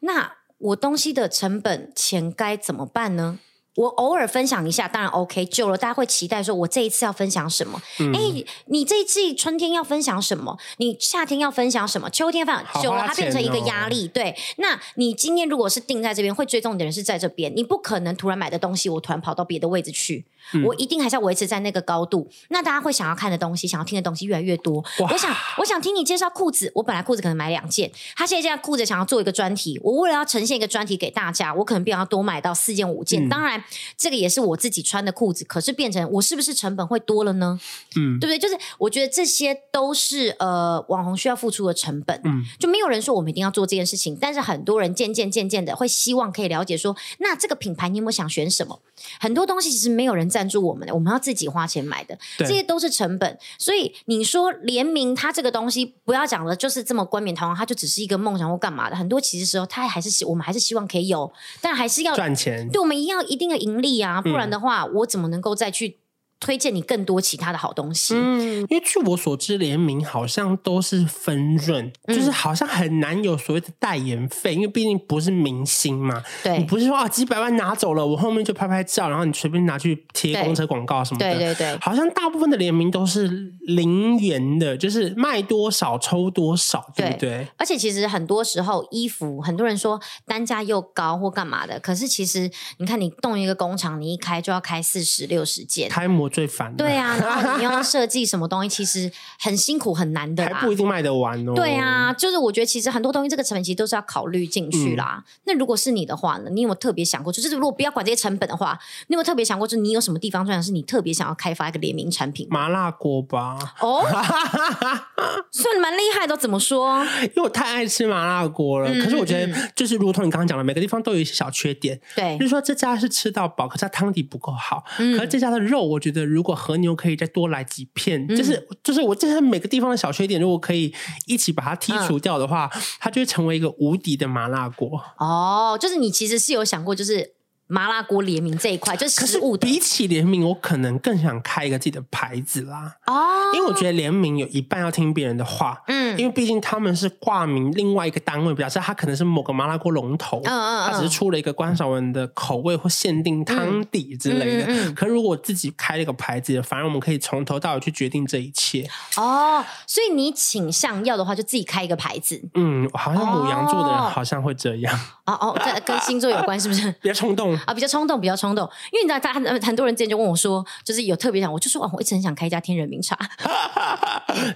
[0.00, 3.38] 那我东西的成本钱该怎么办呢？
[3.76, 5.44] 我偶尔分享一下，当然 OK。
[5.44, 7.80] 久了，大家会期待说，我这一次要分享什么？
[7.98, 10.58] 哎、嗯，你这一季春天要分享什么？
[10.78, 12.08] 你夏天要分享什么？
[12.10, 14.08] 秋天分享，哦、久了它变成一个压力。
[14.08, 20.24] 对，那你今天如果是定在这边，会追踪你的人是在这边，你不可能突然买的东西，我突然跑到别的位置去。
[20.52, 22.28] 嗯、我一定还是要维持在那个高度。
[22.48, 24.84] 那大家会想要看的东西，想要听的东西越来越多。
[24.98, 26.70] 我想，我想听你介绍裤子。
[26.74, 29.78] 我本来裤子可能买两件，他现在这样裤子想要做一个专题。
[29.82, 33.26] 我为了要呈现一个专题给大家，我可能必要多买到四件五件。
[33.26, 33.62] 嗯、当然。
[33.96, 37.60] 这个也是我自己穿的裤子，可是变成我是不是成本会多了呢？
[37.96, 38.38] 嗯，对不对？
[38.38, 42.18] 就是我觉得这些都是呃网红需要付出的成本。
[42.24, 48.80] 嗯，就没有人说我们一定要做这件事情，但是很多人渐渐渐渐的会希望可以了解说，那这个品牌你有没有想选什么？
[49.18, 53.38] 很多东西其实没有人赞助我们的，我们要自己花钱买的，这些都是成本。
[53.58, 58.96] 所以你说联名，它这个东西不要讲了就是这么冠冕堂皇，它就只是一个梦想或干嘛的。
[58.96, 62.66] 很多其实时候，它还是希我们还是希望可以有，但还是要赚钱。
[62.70, 63.90] 对，我们一定要一定的盈利。
[64.00, 65.98] 啊，不然的话，嗯、我怎么能够再去
[66.40, 68.14] 推荐你更多其他的好东西？
[68.16, 76.22] 嗯，因为据我所知，联名好像都是分润，嗯、就是好像很难有所谓的代言费，因为毕竟不是明星嘛。
[76.42, 81.30] 对，你不是说啊几百万拿走了，我后面就拍拍照，然后你随便拿去贴公车广告什么的。
[81.34, 87.30] 对对对，好像大部分的联名都是零元的，就是卖多少抽多少，对不对？
[87.30, 96.29] 对，而且其实很多时候衣服，很多人说单价又高或干嘛的，可是其实你看，你动一个工厂，你一开就要开四十六十件，开模。
[96.30, 96.74] 最烦。
[96.76, 101.52] 对啊， 然后你要设计什么东西，其实很辛苦很难的，还不一定卖得完哦。
[101.54, 105.22] 对啊，就是我觉得其实很多东西这个成本其实都是要考虑进去啦。
[105.24, 106.50] 嗯、那如果是你的话呢？
[106.50, 107.32] 你有没有特别想过？
[107.32, 109.66] 就是如果不要管这些成本的话，你有没有特别想过？
[109.66, 112.46] 就是你有什么地方，算是你特别想要开发一个联名产品？
[112.50, 113.58] 麻辣锅吧。
[113.80, 114.02] 哦，
[115.50, 117.04] 算蛮厉害的，怎么说？
[117.22, 118.90] 因为我太爱吃麻辣锅了。
[118.90, 122.00] 嗯、可是我觉得，就是如同你刚刚讲的，每个地方都有一些小缺点。
[122.14, 124.84] 对，就是说这家是吃到饱，可是它汤底不够好。
[124.98, 130.94] 嗯、可是这家的肉，我觉得如果和牛可以再多来几片，嗯、就是就是我这些每个地方的小缺点，如果可以
[131.26, 135.02] 一起把它剔除掉的话，嗯、它就会成为一个无敌的麻辣锅。
[135.18, 137.34] 哦，就是你其实是有想过，就是。
[137.70, 142.96] 麻辣锅联名这一块就是食物，比起联名，我可能更想开一个自己的牌子啦。
[143.06, 154.64] 哦，因为我觉得联名有一半要听别人的话，嗯，因为毕竟他们是挂名另外一个单位，表示他可能是某个麻辣锅龙头，嗯嗯，他只是出了一个关晓雯的口味或限定汤底之类的。
[154.64, 158.84] 嗯嗯嗯、可是如果自己开了一个牌子，反而我们可以从头到尾去决定这一切。
[159.16, 162.42] 哦，所以你倾向要的话，就自己开一个牌子。
[162.54, 164.92] 嗯，好像母羊座的人好像会这样。
[164.94, 166.90] 哦哦，这跟星座有关是不是？
[167.02, 167.54] 比较冲动。
[167.66, 173.18] 啊，比较冲动，比较冲动，因为你知道，他很很多人之前就问我说，就是有特别想，我就说哦，我一直很想开一家天人茗茶，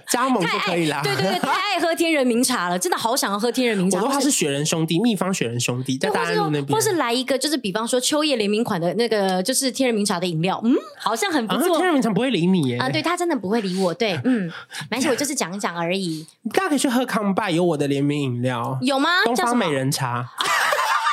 [0.09, 1.01] 加盟就可以啦。
[1.03, 3.97] 对对对，太爱喝天人茗茶了，真的好想要喝天人茗茶。
[3.97, 11.77] 我说他是雪人兄弟，秘方雪人兄弟，在大安路那边，或是来一个，就是比方说秋叶联名款的那个，就是天人茗茶的饮料，嗯，好像很不错。
[11.77, 14.51] 天人茗茶不会理你耶，啊，对他真的不会理我，对，嗯，
[14.89, 16.25] 没关系，我就是讲一讲而已。
[16.53, 19.09] 大家可以去喝康拜，有我的联名饮料，有吗？
[19.25, 20.29] 东方美人茶。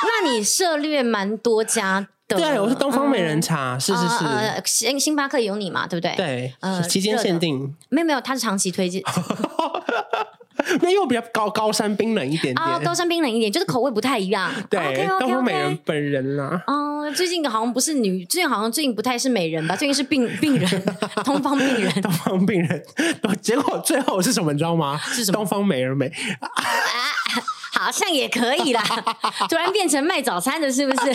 [0.03, 6.15] 那你涉猎蛮多家的，对，我是东方美人茶，是是是，呃，星星巴克有你嘛，对不对？
[6.15, 9.01] 对，呃，期间限定，没有没有，它是长期推荐，
[10.81, 14.49] 那因为比较高高山冰冷一点点，高山冰冷一点，就是口味不太一样。
[14.69, 19.75] 对，东方美人本人啦，哦，最近好像不是女，最近好像最近不太是美人吧？
[19.75, 20.83] 最近是病 病人，
[21.25, 22.81] 东方病人，东方病人，
[23.41, 24.53] 结果最后是什么？
[24.53, 24.97] 你知道吗？
[25.03, 25.35] 是什么？
[25.35, 26.09] 东方美人美。
[27.73, 28.81] 好像也可以啦，
[29.49, 31.11] 突然变成卖早餐的，是不是？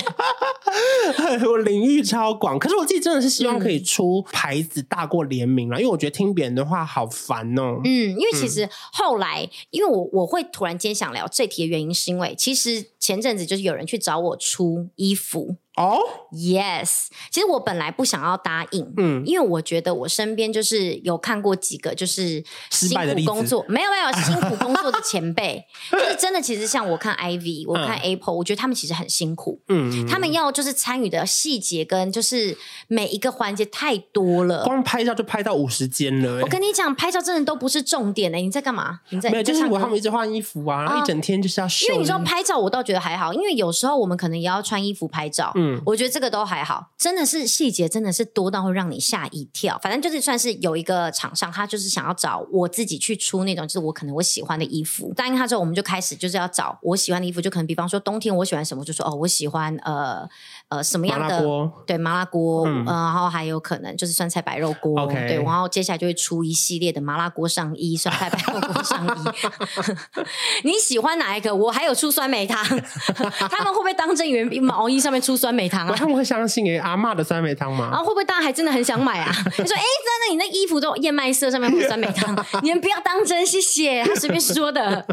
[1.49, 7.81] 我领域超广，可是我自己真的是希望可以出牌子大过联名了，嗯、因为我觉得听别人的话好烦哦、喔。
[7.85, 15.57] 嗯，因为其实后来，嗯、因为我我会突然间想聊这题的原因，是因为其实前阵子就是有人去找我出衣服。
[15.79, 16.01] 哦、
[16.33, 36.41] oh?，Yes，其实我本来不想要答应，嗯，因为我觉得我身边就是有看过几个就是辛苦工作，没有没有辛苦工作的前辈，就是真的，其实像我看 Ivy，我看 Apple，、嗯、我觉得他们其实很辛苦，嗯，他们要就是参与的细节跟就是每一个环节太多了，光拍照就拍到五十间了。
[36.43, 38.99] 我跟你讲，拍照真的都不是重点哎，你在干嘛？
[39.11, 41.87] 你在没有，就是我他们一直换衣服啊，然后一整天就是要秀。
[41.87, 45.68] 因为你知道拍照，我倒觉得还好，因为有时候我们可能也要穿衣服拍照，嗯。
[45.85, 49.79] 我觉得这个都还好，真的是细节真的是多到会让你吓一跳。
[49.83, 55.13] 反正就是算是有一个厂商，他就是想要找我自己去出那种，就是我可能我喜欢的衣服。
[55.15, 60.29] 答应他之后，我们就开始就是要找我喜欢的衣服，就可能比方说冬天我喜欢什么，就说哦，我喜欢呃
[60.69, 69.21] 呃什么样的麻对麻辣锅，嗯、呃，然后还有可能就是酸菜白肉锅.对，然后接下来就会出一系列的麻辣锅上衣、酸菜白肉锅上衣。
[70.65, 71.55] 你喜欢哪一个？
[71.55, 72.63] 我还有出酸梅汤，
[73.49, 75.69] 他们会不会当真以为毛衣上面出酸梅？
[75.69, 77.89] 汤啊，他们会相信哎，阿嬷的酸梅汤吗？
[77.91, 79.31] 然后会不会大家还真的很想买啊？
[79.33, 84.05] 他说哎，真的，你那衣服都燕麦色，上面会有酸梅汤，你们不要当真，谢谢。
[84.05, 85.07] 他随便说的，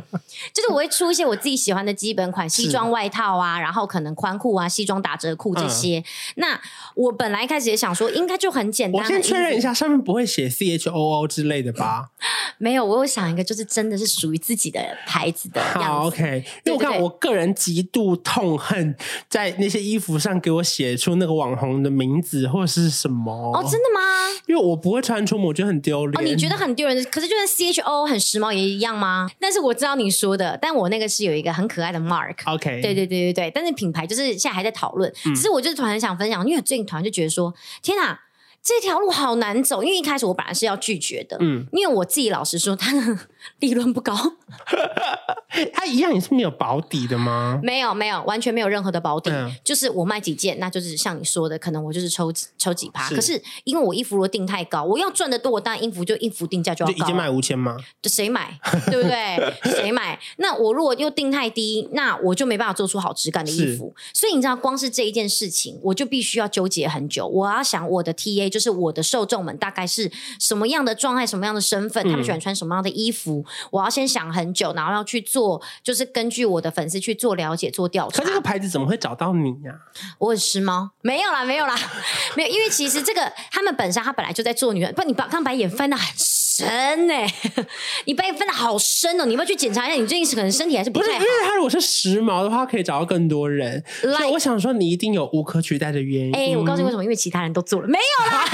[0.54, 6.00] 就是我会出一些我自己喜欢的基本款西装外套啊，然后可能宽裤啊、西装打折裤这些。
[6.00, 6.04] 嗯、
[6.38, 6.62] 那
[6.96, 9.02] 我本来一开始也想说，应该就很简单。
[9.02, 12.10] 我先确认一下，上面不会写 C H O O 之类的吧？
[12.58, 15.80] 没有，我有想一个，就是真的是属于自己的牌子的样子。
[15.80, 16.44] 好，OK。
[16.64, 18.96] 因为我看我个人极度痛恨
[19.30, 23.62] 在那些衣服上给我写出那个网红的名字或者是什么哦？
[23.64, 24.02] 真的吗？
[24.48, 26.18] 因为我不会穿出门，我觉得很丢脸。
[26.20, 29.30] 哦，你觉得很丢人，可是就是 C H O 很时髦也一样吗？
[29.40, 32.36] 但是我知道你说的，但我那个是有一个很可爱的 Mark。
[32.46, 33.52] OK，对对对对对。
[33.54, 35.12] 但是品牌就是现在还在讨论。
[35.36, 38.22] 其实我就是突然想分享，因为最近突然就觉得说，天哪！
[38.68, 43.20] 这条路好难走，因为一开始我本来是要拒绝的，嗯，因为我自己老实说，他的
[43.60, 44.16] 利润不高，
[45.74, 47.60] 它一样也是没有保底的吗？
[47.62, 53.10] 没有，没有，完全没有任何的保底，嗯、就是我卖几件，那就是像你说的，可能我就是抽抽几趴。
[53.10, 57.78] 可是因为我衣服如果定太高，我要赚得多，我当然衣服就衣服定价就要高，就一件卖五千吗？
[58.02, 59.54] 就谁买，对不对？
[59.76, 60.20] 谁买？
[60.38, 63.94] 那我如果又定太低，那我就没办法做出好质感的衣服。
[64.14, 67.28] 所以你知道，光是这一件事情，我就必须要纠结很久。
[67.28, 68.46] 我要想我的 TA。
[68.56, 78.22] 就是我的受众们大概是什么样的状态，什么样的身份，他们喜欢穿什么样的衣服，嗯，我要先想很久，然后要去做，就是根据我的粉丝去做了解、做调查。
[78.22, 79.72] 可这个牌子怎么会找到你呀？
[79.72, 80.18] 啊？
[80.20, 80.90] 我很时髦？
[81.02, 81.76] 没有啦，没有啦，
[82.36, 87.34] 没有，因为其实这个他们本身他本来就在做女人，不，你把刚把眼翻的很深呢，欸，
[88.06, 89.96] 你白眼翻得好深哦，你要不要去检查一下？
[90.00, 91.20] 你最近是可能身体还是不太好？
[91.20, 93.84] 不是，因为他如果是时髦的话，可以找到更多人。
[94.02, 96.36] 所以我想说，你一定有无可取代的原因。
[96.36, 97.04] 哎，欸，我告诉你为什么？
[97.04, 98.46] 因为其他人都做了，没有啦。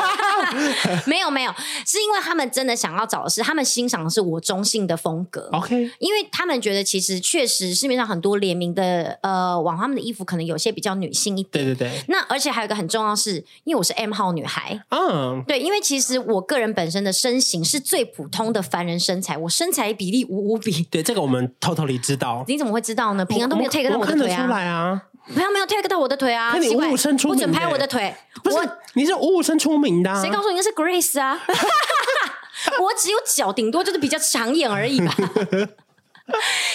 [1.06, 1.54] 没有没有，
[1.86, 5.49] 是因为他们真的想要找的是，他们欣赏的是我中性的风格。
[5.54, 11.65] OK，因为他们觉得其实确实市面上很多联名的呃网他们的衣服可能有些比较女性一点。
[11.65, 12.04] 对对对。
[12.08, 14.84] 那而且还有一个很重要是，因为我是 M 号女孩。
[14.89, 15.45] 嗯、oh.。
[15.47, 20.84] 对，因为其实我个人本身的身形是最普通的凡人身材，我身材比例五五比。
[20.89, 22.43] 对，这个我们偷偷里知道。
[22.47, 23.25] 你怎么会知道呢？
[23.25, 24.45] 平常都没有 take 到我的腿啊。
[24.45, 25.01] 出来啊。
[25.27, 26.51] 没有没有 take 到我的腿啊！
[26.56, 28.13] 那你五五身出名，不准拍我的腿。
[28.43, 28.58] 不是，
[28.95, 30.21] 你是五五身出名的、啊。
[30.21, 31.39] 谁告诉你那是 Grace 啊？
[32.80, 35.15] 我只有脚，顶多就是比较抢眼而已吧。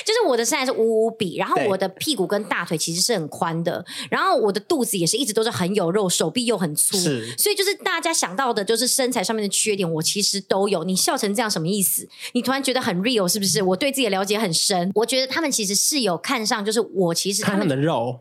[0.04, 6.98] 就是我的身材是五五比，然后我的屁股跟大腿其实是很宽的，然后我的肚子也是一直都是很有肉，手臂又很粗，
[7.38, 10.84] 所以就是大家想到的，就是身材上面的缺点，我其实都有。
[10.84, 12.06] 你笑成这样什么意思？
[12.32, 13.62] 你突然觉得很 real 是不是？
[13.62, 18.20] 我对自己的了解很深，我觉得他们其实是有看上，就是我其实他们的肉。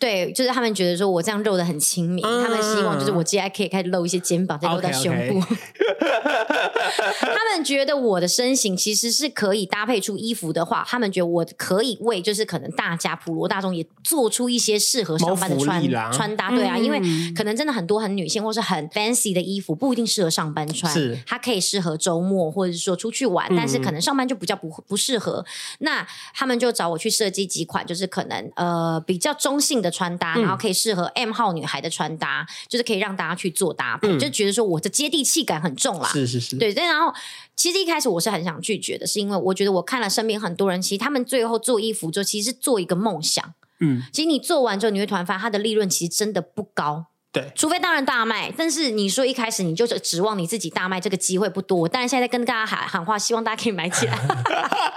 [0.00, 5.38] 对，就是他们觉得说我这样露的很亲民，嗯，他们希望就是我接下来可以开始露一些肩膀，再露到胸部。
[5.38, 5.56] Okay,
[6.00, 7.14] okay.
[7.20, 16.48] 他们觉得我的身形其实是可以搭配出衣服的话，他们觉得我可以为就是可能大家普罗大众也做出一些适合上班的穿穿搭。
[16.48, 16.98] 对啊，嗯，因为
[17.36, 25.44] 可能真的很多很女性或是很 fancy 的衣服不一定适合上班穿，是它可以适合周末或者是说出去玩，嗯，但是可能上班就比较不不适合。
[25.80, 29.89] 那他们就找我去设计几款，就是可能呃比较中性的。
[29.90, 36.08] 穿搭，然后可以适合 M 号女孩的穿搭，嗯，就是可以让大家去做搭配，嗯，就觉得说我的接地气感很重啦。
[36.12, 36.72] 是是是，对。
[36.72, 37.12] 然后
[37.56, 43.54] 其实一开始我是很想拒绝的，是因为我觉得我看了身边很多人，其实他们最后做衣服就其实是做一个梦想。
[43.80, 47.06] 嗯，其实你做完之后，你会突然发现它的利润其实真的不高。
[47.32, 51.86] 对，除非当然大卖，但是你说一开始你就是指望你自己大卖，这个机会不多。
[51.86, 54.18] 当然现在在跟大家喊喊话，希望大家可以买起来。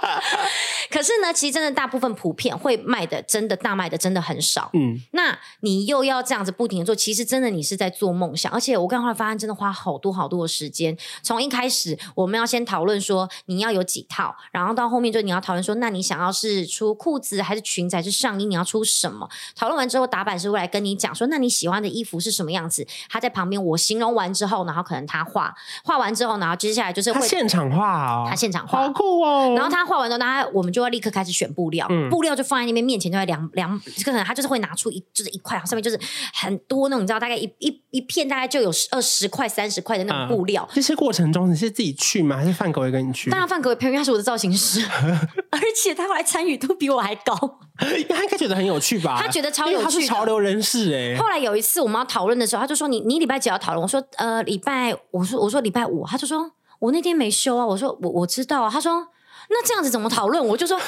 [0.90, 4.70] 可是呢，其实真的大部分普遍会卖的，真的大卖的真的很少。
[4.74, 8.50] 嗯，那你又要这样子不停的做，其实真的你是在做梦想。
[8.52, 10.96] 而且我刚刚发现，真的花好多好多的时间。
[11.22, 19.28] 从一开始我们要先讨论说你要有几套，然后到后面就你要讨论说，那你想要是出裤子还是裙子还是上衣，你要出什么？
[19.56, 22.86] 讨论完之后，打板师会来跟你讲说，那你喜欢的衣服是什么样子？
[23.08, 29.54] 他在旁边我形容完之后，然后可能他画画完之后，然后接下来就是会他现场画哦，他现场画，好酷哦。
[29.54, 35.98] 然后他画完之后，他我们就要立刻开始选布料，嗯、布料就放在那边面前，就在量量，可能他就是会拿出一就是一块，上面就是
[36.34, 40.68] 很多那种，你知道，大概一一一片大概就有二十块、三十块的那种布料。
[40.74, 42.36] 这些过程中你是自己去吗？
[42.36, 43.30] 还是范狗也跟你去？
[43.30, 44.84] 当然范狗也陪，因为他是我的造型师，
[45.50, 49.20] 而且他后来参与度比我还高，因为他应该觉得很有趣吧？
[49.20, 51.16] 他觉得超有趣，他是潮流人士哎。
[51.16, 54.96] 后来有一次我们要讨论的时候，他就说：“你你礼拜几要讨论？”我说：“呃，礼拜……
[55.10, 56.50] 我说我说礼拜五。”他就说
[56.80, 59.08] ：“我那天没休啊。”我说：“我我知道啊。”他说。
[59.54, 60.44] 那这样子怎么讨论？
[60.48, 60.78] 我就说，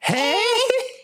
[0.00, 0.34] 嘿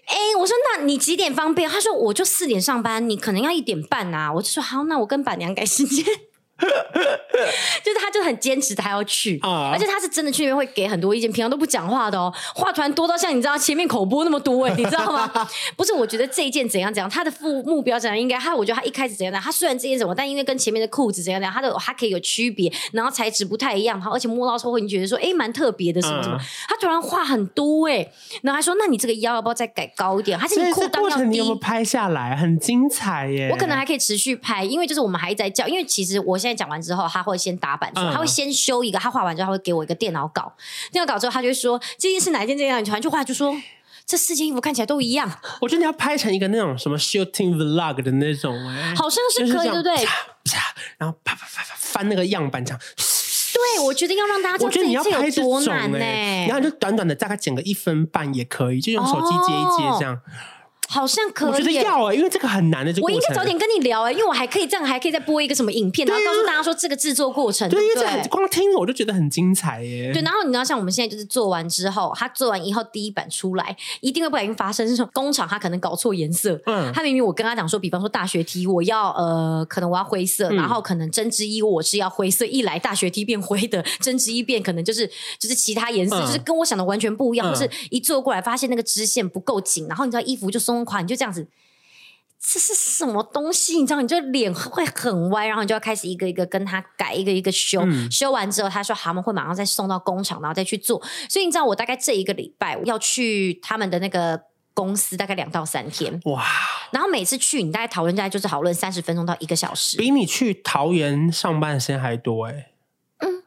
[0.06, 1.70] 哎、我说那你几点方便？
[1.70, 4.32] 他说我就四点上班，你可能要一点半啊。
[4.32, 6.04] 我就说好，那我跟板娘改时间。
[7.82, 15.30] 就是他，就很坚持他要去，uh, 而且他是真的去那边会给很多意见，平常都不讲话的哦，话突然多到像你知道前面口播那么多哎，你知道吗？
[15.76, 28.06] 不是，我觉得这一件怎样怎样，他的副目标怎样应该，他我觉得他一开始怎样，他虽然这件什么，但因为跟前面的裤子怎样怎样，他的他可以有区别，然后材质不太一样，而且摸到之后会你觉得说哎蛮特别的什么什么，uh, 他突然话很多哎，
[28.42, 30.38] 然后还说那你这个腰要不要再改高一点？
[30.38, 31.24] 他是你裤裆要低？
[31.24, 32.36] 你有没有拍下来？
[32.36, 33.48] 很精彩耶！
[33.50, 37.38] 我可能还可以持续拍，因为就是我们还在叫，因为其实我现在讲完之后，他会。
[37.42, 40.54] 先打版出来，嗯、他会先修一个，他画完之后，他会给我一个电脑稿。
[40.92, 42.56] 电脑稿之后，他就会说这件是哪一件？
[42.56, 43.52] 这样你传就画，就说
[44.06, 45.28] 这四件衣服看起来都一样。
[45.60, 49.94] 我觉得你要拍成一个那种什么 shooting vlog 的那种，哎，好像是可以，对不对？
[50.98, 52.80] 然后啪啪啪啪翻那个样板，这样。
[53.54, 56.46] 对，我觉得要让大家知道这一切有多难呢、欸。
[56.48, 60.14] 然后就短短的大概剪个一分半也可以，就用手机接一接这样。
[60.14, 60.20] 哦
[60.92, 62.92] 好像可以，我觉得要哎、欸，因为这个很难的。
[63.00, 67.66] 我应该早点跟你聊哎、欸，因为我还可以这样，还可以再播一个什么影片，然后告诉大家说这个制作过程。
[67.70, 70.12] 对，对，对，光听我就觉得很精彩耶、欸。
[70.12, 76.60] 对，然后你知道，像我们现在就是做完之后，他做完以后第一版出来，一定会不小心发生这种工厂他可能搞错颜色。
[76.66, 85.06] 嗯，他明明我跟他讲说，比方说大学 T 我要呃，可能我要灰色，嗯、然后可能针织衣我是要灰色，一来大学 T 变灰的，针织衣变可能就是
[85.38, 87.52] 就是其他颜色，嗯、就是跟我想的完全不一样。
[87.52, 91.48] 就、嗯、是一做过来发现那个织线不够紧，然后你知道衣服就松垮，你就这样子。
[92.44, 93.76] 这是什么东西？
[93.76, 97.82] 你知道，你就脸会很歪，然后你就要开始一个一个跟他改，一个一个修。
[97.84, 101.00] 嗯、修完之后，他说他们会马上再送到工厂，然后再去做。
[101.28, 104.42] 所以你知道，我大概这一个礼拜要去他们的那个
[104.74, 106.20] 公司，大概两到三天。
[106.24, 106.44] 哇！
[106.90, 112.72] 然后每次去，你大概讨论，大概就是讨论三十分钟到一个小时，比你去桃园上班的时间还多哎。
[113.18, 113.42] 嗯。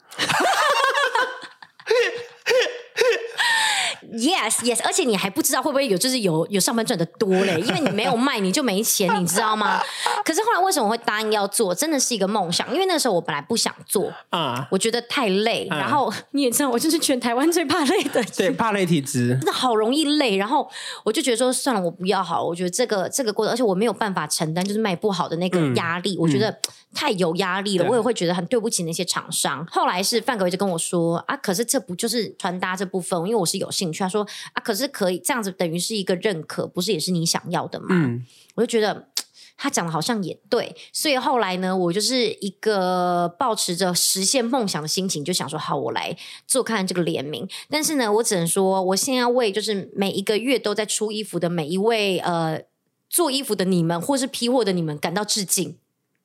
[4.17, 9.81] Yes, yes，而且你还不知道会不会有，就是有有上班赚的多嘞， 因为你没有卖，你就没钱，你知道吗？
[10.23, 11.75] 可是后来为什么会答应要做？
[11.75, 15.67] 真的是一个梦想，因为那时候我本来不想做啊，uh, 我觉得太累。
[15.69, 20.37] Uh, 然后你也知道，我就是全台湾最怕累的， 对，怕累体质，真的好容易累。
[20.37, 20.69] 然后
[21.03, 22.45] 我就觉得说，算了，我不要好了。
[22.45, 26.57] 我觉得这个这个过程，而且我没有办法承担，就是卖不好的那个压力，嗯、我觉得
[26.95, 27.87] 太有压力了。
[27.87, 29.63] 我也会觉得很对不起那些厂商。
[29.67, 33.19] 后来是范哥一直跟我说啊，可是这不就是穿搭这部分？
[33.25, 33.99] 因为我是有兴趣。
[33.99, 37.87] 他说啊，可是可以这样子，等于是一个认可，不是也是你想要的吗？
[37.91, 38.25] 嗯，
[38.55, 39.09] 我就觉得
[39.57, 46.17] 他讲的好像也对，所以后来呢，我就是一个抱持着实现梦想的心情，就想说好，我来
[46.47, 47.47] 做看这个联名。
[47.69, 52.61] 但是呢，我只能说，我现在为就是每一个月都在出衣服的每一位呃
[53.09, 55.77] 做衣服的你们，或是批货的你们感到致敬。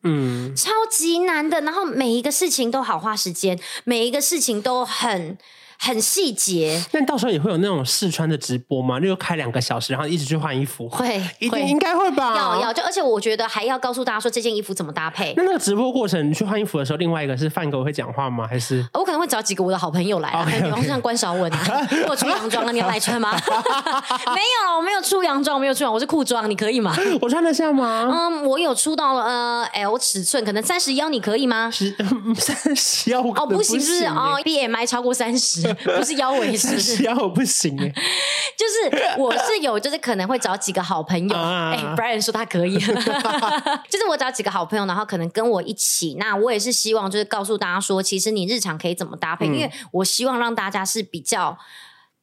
[0.03, 5.37] 嗯，超级难的，然后每一个事情都好花时间，每一个事情都很。
[5.83, 9.01] 很细节，那到时候也会有那种试穿的直播吗？
[9.01, 12.37] 就开两个小时，然后一直去换衣服，会，一定应该会吧？
[12.37, 15.33] 要要，就而且我觉得还要告诉大家说这件衣服怎么搭配。
[15.39, 18.47] 那那个直播过程，你去换衣服的时候，另外一个是范哥会讲话吗？
[18.47, 23.33] 还是我可能会找几个我的好朋友来啊， 比方说像关少文啊， 我出洋装啊，你要来穿吗？
[24.35, 26.95] 没有，我没有出洋装，我没有出洋，我是裤装，你可以吗？
[27.23, 28.07] 我穿得下吗？
[28.13, 31.71] 嗯，我有出到呃 L 尺寸，可能三十腰，你可以吗？
[32.37, 36.57] 三十腰哦，不行，是哦，BMI 超过三十， 不是腰围。
[36.57, 37.89] 是,是腰我不行哎，
[38.57, 41.37] 就是我是有，就是可能会找几个好朋友。
[41.37, 42.79] 哎、啊欸、，Brian 说他可以，
[43.89, 46.17] 就是我找几个好朋友，然后可能跟我一起。
[46.19, 51.57] 那我也是希望，就是告诉大家说，其实你日常可以怎么搭配，嗯、因为我希望让大家是比较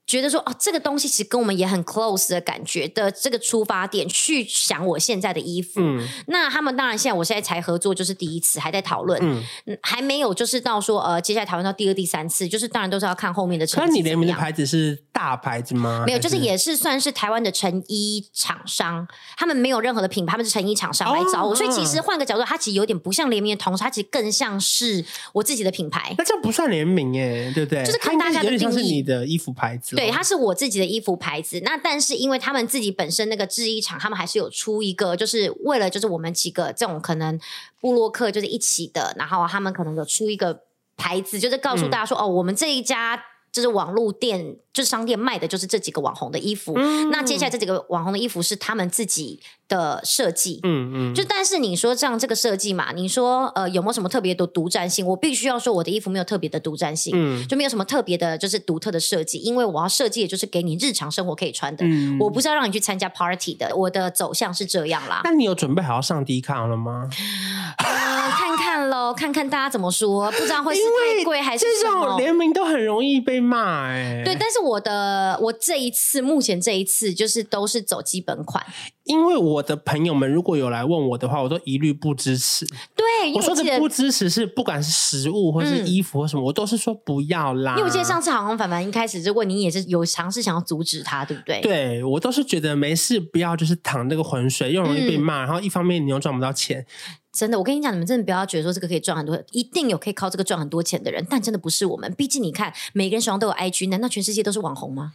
[0.07, 5.81] 觉得说哦，这个东西其实跟我们也很 close 的感觉的这个出发点去想我现在的衣服。
[5.81, 13.89] 嗯，那他们当然现在我现在才合作就是第一次，还在讨论，嗯，还没有就是到说呃接下来讨论到第二、第三次，就是当然都是要看后面的成绩。
[13.89, 16.05] 那你联名的牌子是大牌子吗？
[16.07, 19.05] 没有，就是也是算是台湾的成衣厂商，
[19.35, 25.03] 他们没有任何的品牌，他们是成衣厂商来找我，哦、所以其实换个角度，它其实有点不像联名的同时，它其实更像是
[25.33, 26.15] 我自己的品牌。
[26.17, 27.83] 那这不算联名耶，对不对？
[27.83, 28.73] 就是看大家的定义。
[28.77, 29.96] 是你的衣服牌子。
[29.97, 31.59] 对，它是我自己的衣服牌子。
[31.65, 37.39] 那但是因为他们自己本身那个制衣厂，他们还是有出一个，就是为了就是我们几个这种可能
[37.81, 40.61] 布洛克就是一起的，然后他们可能有出一个
[40.95, 43.21] 牌子，就是告诉大家说、嗯、哦，我们这一家。
[43.49, 46.73] 就是网络店，就是商店卖的，就是这几个网红的衣服。
[46.75, 50.59] 嗯、那接下来这几个网红的衣服是他们自己的设计。
[50.63, 51.13] 嗯嗯。
[51.13, 55.05] 就但是你说这样这个设计嘛，你说呃有没有什么特别的独占性？
[55.05, 59.37] 我必须要说我的衣服没有特别的独占性，嗯，就没有什么特别的，就是独特的设计。
[59.39, 63.75] 因为我要设计的就是给你日常生活可以穿的，嗯、我不是要让你去参加 party 的。
[63.75, 65.21] 我的走向是这样啦。
[65.23, 67.09] 那你有准备好要上 Dcard 了吗？
[67.77, 72.01] 呃，看看喽，看看大家怎么说，不知道会是太贵还是什么。
[72.01, 74.23] 这种联名都很容易被骂哎、欸。
[74.25, 78.65] 对，但是我的我这一次目前这一次就是都是走基本款，
[79.07, 82.65] 因为我的朋友们如果有来问我的话，我都一律不支持。
[82.95, 87.71] 对，我说的不支持是不管是食物或是衣服或什么，嗯、我都是说不要啦。
[87.71, 91.61] 因为我记得上次好像凡凡一开始，如果你也是有尝试想要阻止他，对不对？
[91.61, 96.85] 对，我都是觉得没事，不要就是淌那个浑水，又容易被骂，嗯、然后一方面你又赚不到钱。
[97.31, 102.11] 真的，我跟你讲，你们真的不要觉得说这个可以赚很多，一定有可以靠这个赚很多钱的人，但真的不是我们。
[102.17, 105.13] 毕竟你看，每个人手上都有 IG，难道全世界都是网红吗？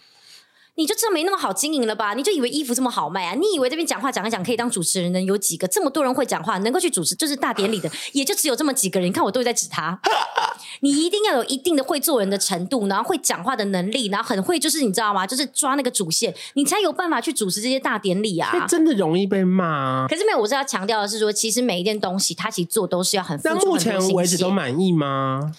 [0.74, 2.14] 你就知道没那么好经营了吧？
[2.14, 3.34] 你就以为衣服这么好卖啊？
[3.34, 5.68] 你以为这边讲话讲一讲可以当主持人的有几个？
[5.68, 9.08] 这么多人会讲话，能够去主持就是大典礼的，也就只有这么几个人。
[9.08, 10.00] 你看我都在指他，
[10.80, 15.26] 你一定要有一定的会做人的程度，然后会讲话的能力，然后很会就是你知道吗？
[15.26, 18.66] 就是抓那个主线，你才有办法去主持这些大典礼啊！
[18.66, 20.06] 真的容易被骂啊。
[20.08, 23.38] 可是没有，我是要强调的是说，其实每一件东西他其实做都是要很。
[23.44, 25.52] 那目前为止都满意吗？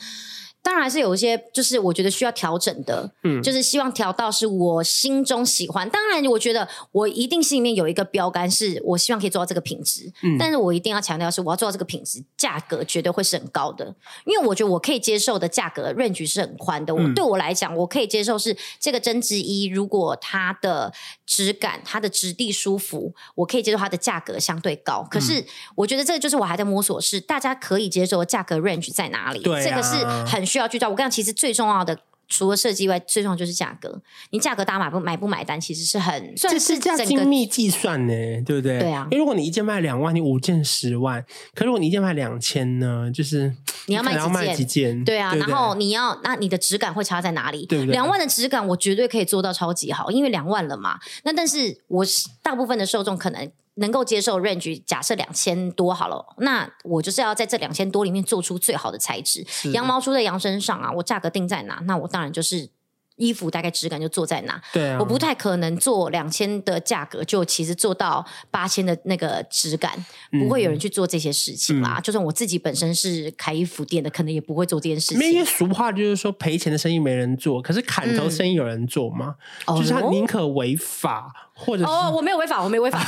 [0.64, 5.88] 当然是有一些，就是我觉得需要调整的，嗯，就是希望调到是我心中喜欢。
[5.90, 10.10] 当然，我觉得我一定心里面有一个标杆，是我希望可以做到这个品质。
[10.22, 13.94] 嗯，但是我一定要强调是，我要做到这个品质，价格绝对会是很高的。
[14.26, 16.96] 因为我觉得我可以接受的价格 range 是很宽的。
[16.96, 20.94] 我、嗯、对我来讲，我可以接受是这个针织衣，如果它的
[21.26, 25.06] 质感、它的质地舒服，我可以接受它的价格相对高。
[25.10, 25.44] 可是，
[25.76, 29.40] 我觉得这个就是我还在摸索，是大家可以接受的价格 range 在哪里？
[29.40, 30.44] 对、啊，这个是很。
[30.54, 31.98] 需要去找我跟你讲，其实最重要的
[32.36, 34.02] 除了设计外，最重要就是价格。
[34.32, 38.14] 你价格大家买不买不买单，其实是很算是这样精密计算呢，
[38.44, 38.80] 对不对？
[38.80, 39.08] 对啊。
[39.12, 41.24] 因为如果你一件卖两万，你五件十万，
[41.54, 43.54] 可如果你一件卖两千呢，就是
[43.86, 44.24] 你要卖几件？
[44.24, 45.04] 要卖几件？
[45.04, 45.32] 对啊。
[45.32, 47.68] 对对然后你要那你的质感会差在哪里？
[47.68, 47.92] 对不对？
[47.92, 50.98] 两万的质感我绝对可以做到超级好，因为两万了嘛。
[51.24, 52.04] 那但是我
[52.42, 53.52] 大部分的受众可能。
[53.76, 59.46] 能够接受 range，假设两千多好了，那我就是要在这两千多里面做出最好的材质。
[59.72, 61.82] 羊毛出在羊身上啊，我价格定在哪？
[61.86, 62.70] 那我当然就是。
[63.16, 64.60] 衣服大概质感就做在哪？
[64.74, 71.98] 对啊，我不太可能做两千的价格，就其实做到八千的那个质感，不会有人去做这些事情啦。
[72.00, 75.32] 嗯、就算我自己本身是开衣服店的，可能也不会做这件事情。
[75.32, 79.36] 因为俗话就是说赔钱的生意没人做，可是砍头生意有人做嘛？
[79.68, 83.00] 嗯、就是他宁可违法，或者是哦，我没有违法，我没有违法。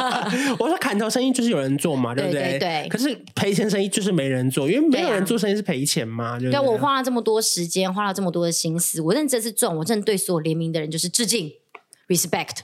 [0.58, 2.58] 我说砍头生意就是有人做嘛，对不对？
[2.58, 2.88] 对。
[2.90, 6.38] 可是赔钱生意就是没人做，因为没有人做生意是赔钱嘛。
[6.38, 9.36] 对，啊、对，对，我花了这么多时间，花了这么多的心思，我认真。
[9.36, 11.52] 是赚，我真的对所有联名的人就是致敬
[12.08, 12.58] ，respect，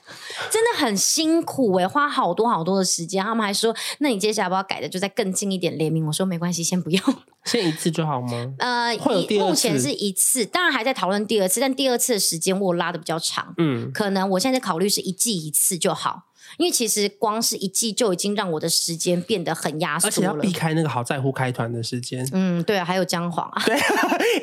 [0.50, 3.22] 真的很辛苦哎、欸，花好多好多的时间。
[3.24, 6.06] 他们还说，那你接下来不要改的，就再更近一点联名。
[6.06, 7.02] 我说没关系，先不用，
[7.44, 8.54] 先一次就好吗？
[8.58, 8.96] 呃，
[9.38, 16.24] 目前是一次，当然还在讨论第二次，但第二次的时间我拉的比较长，嗯，可能我现在考虑是一季一次就好。
[16.58, 22.28] 因为其实光是一季就已经让我的时间变得很压缩了，而且要避开那个好在乎开团的时间。
[22.32, 23.76] 嗯，对啊，还有姜黄啊， 对，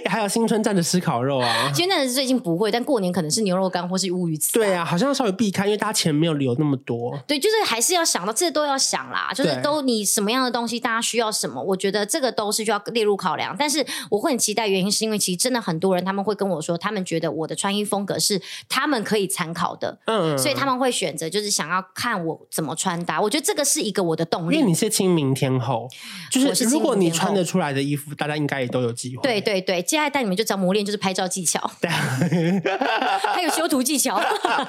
[0.09, 1.71] 还有新春站的吃烤肉啊。
[1.73, 4.51] 新春站是最近不会，但过年可能是牛肉干或是乌鱼子。
[4.53, 7.17] 对啊，好像要稍微避开，因为大家钱没有留那么多。
[7.27, 13.55] 对，就是还是要想到这些都要想啦，就是都你什么样的东西，大家需要什么，我觉得这个都是需要列入考量。
[13.57, 22.69] 但是我会很期待，原因是因为其实真的很多人他们会跟我说，他们觉得我的穿衣风格是他们可以参考的，嗯，所以他们会选择就是想要看我怎么。
[22.79, 24.55] 穿搭，我觉得这个是一个我的动力。
[24.55, 25.85] 因为你是清明天后，
[26.31, 29.21] 就是如果你穿得出来的衣服，大家应该也都有机会。
[29.21, 34.17] 对对对，接下来带你们就只要磨练，就是拍照技巧， 对，还有修图技巧，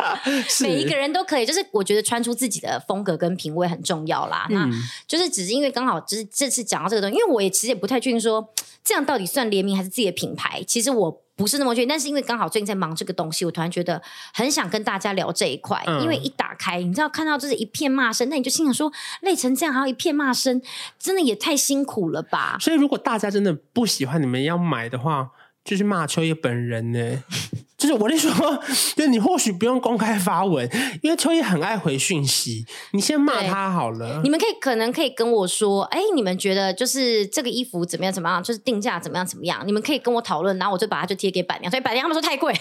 [0.62, 1.46] 每一个人都可以。
[1.46, 4.48] 就是我觉得穿出自己的风格跟品味很重要啦。
[4.50, 4.68] 嗯、那
[5.06, 8.52] 就是只是因为刚好就是这次讲到这个东西，因为我也其实也不太确定说
[8.82, 10.64] 这样到底算联名还是自己的品牌。
[10.66, 11.22] 其实我。
[11.40, 11.88] 不是那么确定。
[11.88, 14.00] 但是因为刚好最近在忙这个东西，我突然觉得
[14.34, 15.82] 很想跟大家聊这一块。
[15.86, 20.60] 嗯、因为一打开，你知道看到就是一片骂声，那你就心想说，累成这样还有一片骂声，
[20.98, 22.58] 真的也太辛苦了吧？
[22.60, 25.30] 所以如果大家真的不喜欢你们要买的话，
[25.70, 27.22] 就是骂秋叶本人呢。
[27.78, 28.30] 就是我跟你说，
[28.96, 30.68] 就你或许不用公开发文，
[31.00, 32.66] 因为秋叶很爱回讯息。
[32.90, 34.20] 你先骂他好了。
[34.22, 38.12] 你们可以可能可以跟我说，哎、你们觉得就是这个衣服怎么样？
[38.12, 38.42] 怎么样？
[38.42, 39.24] 就是定价怎么样？
[39.24, 39.62] 怎么样？
[39.64, 41.70] 你们可以跟我讨论，然后我就把它就贴给板娘。
[41.70, 42.52] 所以板娘他们说太贵，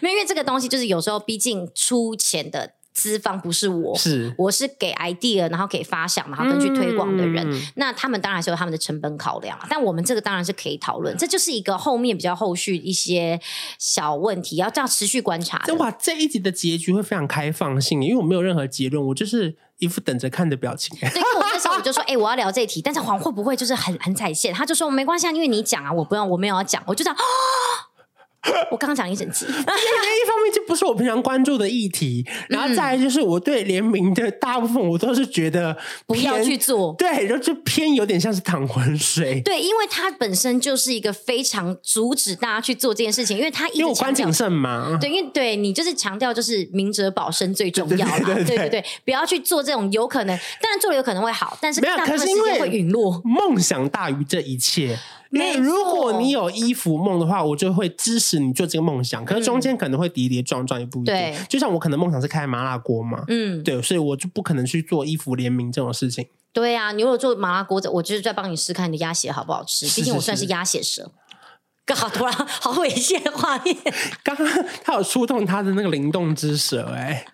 [0.00, 2.70] 没有，因为这个东西就是有时候毕竟出钱的。
[2.94, 7.44] 资方不是我，是我是给 idea，然后给发想，然后跟去推广的人。
[7.50, 11.14] 嗯、那他们当然是有他们的成本考量，但我们这个当然是可以讨论。
[11.18, 13.40] 这就是一个后面比较后续一些
[13.78, 15.60] 小问题，要这样持续观察。
[15.78, 20.96] 哇，这一集的结局会非常开放性，因为我没有任何结论，我就是一副等着看的表情。
[21.00, 24.54] 对，因为我那时候我就说， 哎、欸，我要聊这一题，但是黄会不会就是很很踩线？
[24.54, 27.16] 他就说没关系啊，因为你讲啊，我不用，我没有要讲，我就这样。
[28.70, 35.76] 我刚刚讲一整集， 因为一方面就不是我平常关注的议题，然后再来就是我对联名的大部分我都是觉得
[36.06, 54.98] 不要去做，对，然后就偏有点像是淌浑水，对，因为它本身就是一个非常阻止大家去做这件事情，因为它因为我关谨慎嘛，对，因为对你就是强调就是明哲保身最重要啦， 对对对，不要去做这种有可能，当然做了有可能会好，但是大部分时间会陨落，梦想大于这一切。
[55.34, 59.24] 那如果你有衣服梦的话，我就会支持你做这个梦想。
[59.24, 61.14] 可是中间可能会跌跌撞撞，也不一定。
[61.14, 66.26] 对，就像我可能梦想是开麻辣锅嘛，嗯，对，所以我就不可能去做衣服联名这种事情。
[66.52, 69.86] 对啊，你如果做麻辣锅，我就是在帮你试看你的鸭血好不好吃。
[69.86, 71.02] 毕竟我算是鸭血蛇。
[71.02, 71.10] 刚
[71.92, 73.76] 好突然好猥亵的画面，
[74.22, 74.46] 刚刚
[74.84, 77.24] 他有触动他的那个灵动之舌，哎，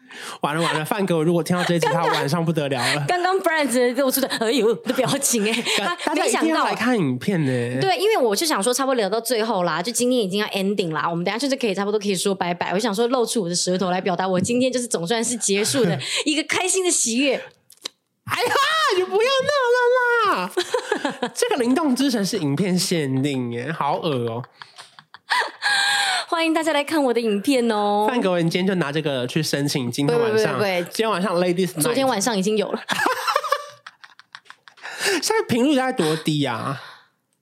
[0.41, 3.05] 完了完了，范哥如果听到这一集，他晚上不得了了。
[3.07, 5.63] 刚刚 Brand 露出的哎呦的表情，哎，
[6.03, 7.81] 他没想到来看影片呢。
[7.81, 12.73] 对，因为我就想说，差不多聊到最后啦，就今天已经要 ending 啦，我们等下就是可以差不多可以说拜拜。
[12.73, 15.97] 我想说，露出我的舌头来表达，我今天就是总算是结束的
[16.27, 17.41] 一个开心的喜悦。
[18.31, 18.55] 哎呀，
[18.97, 19.79] 你不要闹了
[20.37, 20.51] 啦！
[21.35, 24.43] 这个灵动之神是影片限定耶，好恶哦！
[26.29, 28.07] 欢迎大家来看我的影片哦。
[28.09, 32.81] 范格文今天就拿这个去申请，今天晚上，对，今天晚上 Ladies Night，昨天晚上已经有了。
[35.23, 36.81] 现在频率大概多低啊？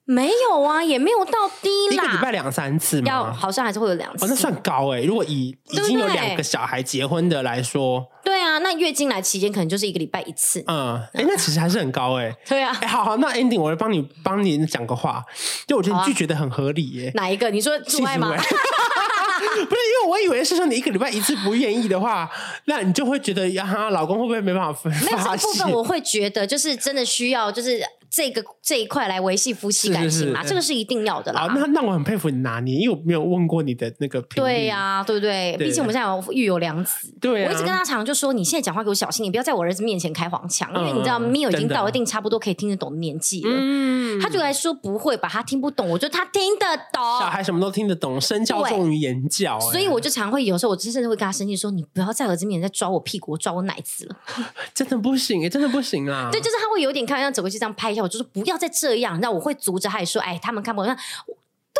[0.09, 2.03] 没有啊，也没有到低啦。
[2.03, 3.07] 一个礼拜两三次吗？
[3.07, 4.25] 要好像还是会有两次。
[4.25, 5.01] 哦，那算高哎。
[5.01, 10.63] 如果以已经有两个小孩结婚的来说，对啊，那月经来期间可能就是一个礼拜一次。
[10.65, 12.35] 嗯，哎，那其实还是很高哎。
[12.47, 15.23] 对啊，哎，好好，那 ending 我来帮你帮你讲个话，
[15.67, 17.11] 就我觉得你拒绝的很合理耶。
[17.13, 17.51] 哪一个？
[17.51, 18.33] 你说做爱吗？
[18.35, 22.27] 不是，因为我以为是说你一个礼拜一次不愿意的话，
[22.65, 24.89] 那你就会觉得呀，老公会不会没办法发？
[25.11, 27.79] 那这部分我会觉得就是真的需要就是。
[28.09, 31.51] 这个这一块来维系夫妻感情嘛，这个是一定要的啦。
[31.55, 34.21] 那那我很佩服你拿捏，因为我没有问过你的那个。
[34.35, 35.55] 对呀，对不对？
[35.57, 37.13] 毕竟我们现在有育有两子。
[37.19, 43.49] 对，我一直跟他常，就说你现在讲话给我小心，你不要在我儿子面前开黄腔，因为你知道，Mio 已经到一定差不多可以听得懂的年纪了。
[43.51, 47.01] 嗯，他就来说不会吧，他听不懂，我觉得他听得懂。
[47.19, 49.59] 小孩什么都听得懂，身教重于言教。
[49.59, 54.15] 所以我就常会有时候，我甚至会跟他生气说：“你不要在儿子面前再抓我屁股，抓我奶子了。”
[54.73, 56.29] 真的不行，真的不行啊！
[56.31, 58.67] 对，就是他会有点开玩笑，走过去这样拍一下，我就是不要再。
[58.69, 60.95] 这样，那我会阻止，还说，哎，他们看不懂。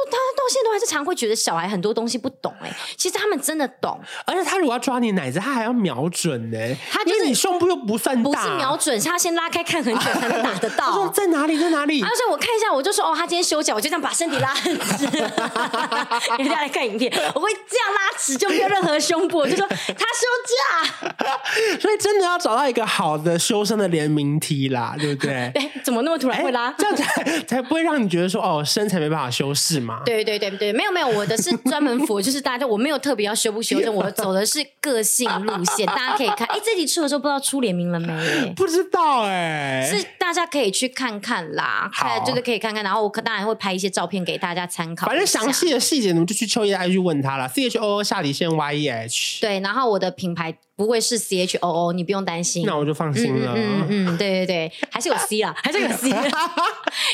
[0.05, 6.57] 他到现在都还是常会觉得小孩很多东西不懂哎，其实他们真的懂，而且他如果要抓你奶子，他还要瞄准呢。
[6.91, 10.85] 他就是你胸部又不算大，不是瞄准，是他先拉开看很久才能打得到。
[10.91, 12.01] 他说在哪里，在哪里？
[12.03, 15.05] 而且我看一下，我就说哦，他今天休假，我就这样把身体拉很直。
[16.37, 21.09] 人家来看影片，我会这样拉直，就没有任何胸部，我就说他休假。
[21.79, 25.51] 所以真的要找到一个好的修身的联名 T 啦，对不对？
[25.55, 26.71] 哎，怎么那么突然会拉？
[26.77, 29.88] 这样才才不会让你觉得说哦，身材没办法修饰嘛。
[30.05, 36.47] 对对对对，没有没有，我的是专门服， 就是大家，我没有特别要修不修正，我走的是个性路线，大家可以看。
[36.47, 38.53] 哎，这集出的时候不知道出联名了没？
[38.55, 45.07] 不知道哎，是大家可以去看看啦，看就是可以看看，然后我可当然会拍一些照片给大家参考。
[45.07, 49.41] 反正详细的细节你们就去秋叶 IG 去问他了，C H O O 下底线 Y E H。
[49.41, 50.55] 对，然后我的品牌。
[50.79, 52.65] 不会是 C H O O，你不用担心。
[52.65, 53.53] 那我就放心了。
[53.53, 56.09] 嗯嗯，嗯，对对对，还是有 C 啦， 还是有 C。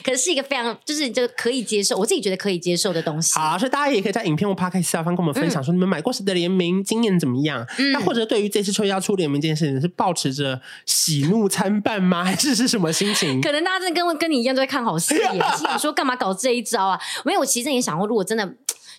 [0.03, 3.33] 可是是一个非常，就是就可以接受，我自己觉得可以接受的东西。
[3.39, 7.65] 好，所以大家也可以在影片或 Podcast 下方跟我们分享，说你们买过谁的联名经验怎么样？
[7.79, 12.21] 嗯、那或者对于这次丘曄要出联名这件事情，是抱持着喜怒参半吗？
[12.23, 13.41] 还是是什么心情？
[13.41, 17.01] 可能大家真的跟跟你一样都在看好戏，心想说干嘛搞这一招啊？
[17.25, 18.53] 没有，我其实也想过，如果真的。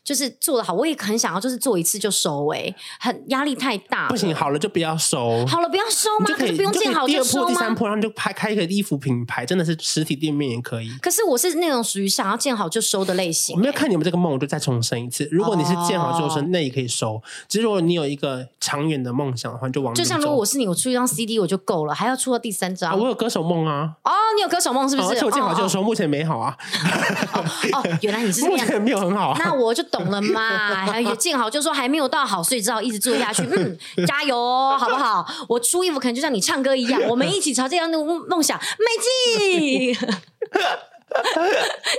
[0.06, 4.06] 就是做的好，我也很想要，就是做一次就收尾、欸，很压力太大。
[4.06, 6.26] 不行，好了就不要收，好了不要收吗？
[6.38, 7.48] 可是不用见好就收吗？
[7.48, 10.88] 第三铺，然后就拍开一个衣服品牌，真的是实体店面也可以。
[11.02, 13.58] 可是我是那种属于想要见好就收的类型、欸。
[13.58, 17.20] 我没有看你们这个梦，我就再重申一次：如果你是见好就收，那也可以收。
[17.48, 19.92] 只是如果你有一个长远的梦想的话，就往。
[19.92, 22.94] 就像如果我是你，我出一张 CD 我就够了，还要出到第三张、啊？
[22.94, 23.96] 我有歌手梦啊！
[24.04, 25.08] 哦，你有歌手梦是不是？
[25.08, 26.56] 哦、而且我见好就收，哦、目前没好啊。
[27.32, 29.40] 哦，哦，原来你是 目前没有很好、啊。
[29.42, 30.86] 那我就懂了嘛。
[30.86, 33.42] 还有建好就说还没有到好，所以只好一直做下去。
[33.50, 35.26] 嗯， 加油哦，好不好？
[35.48, 38.64] 我出衣服可能就像你唱歌一样， 我们一起朝这样的梦想迈
[39.02, 39.96] 进。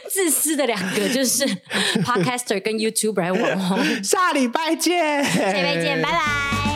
[0.09, 1.43] 自私的两个就是
[2.03, 4.03] Podcaster 跟 YouTuber 网红。
[4.03, 6.66] 下礼拜见，下礼拜见，拜拜。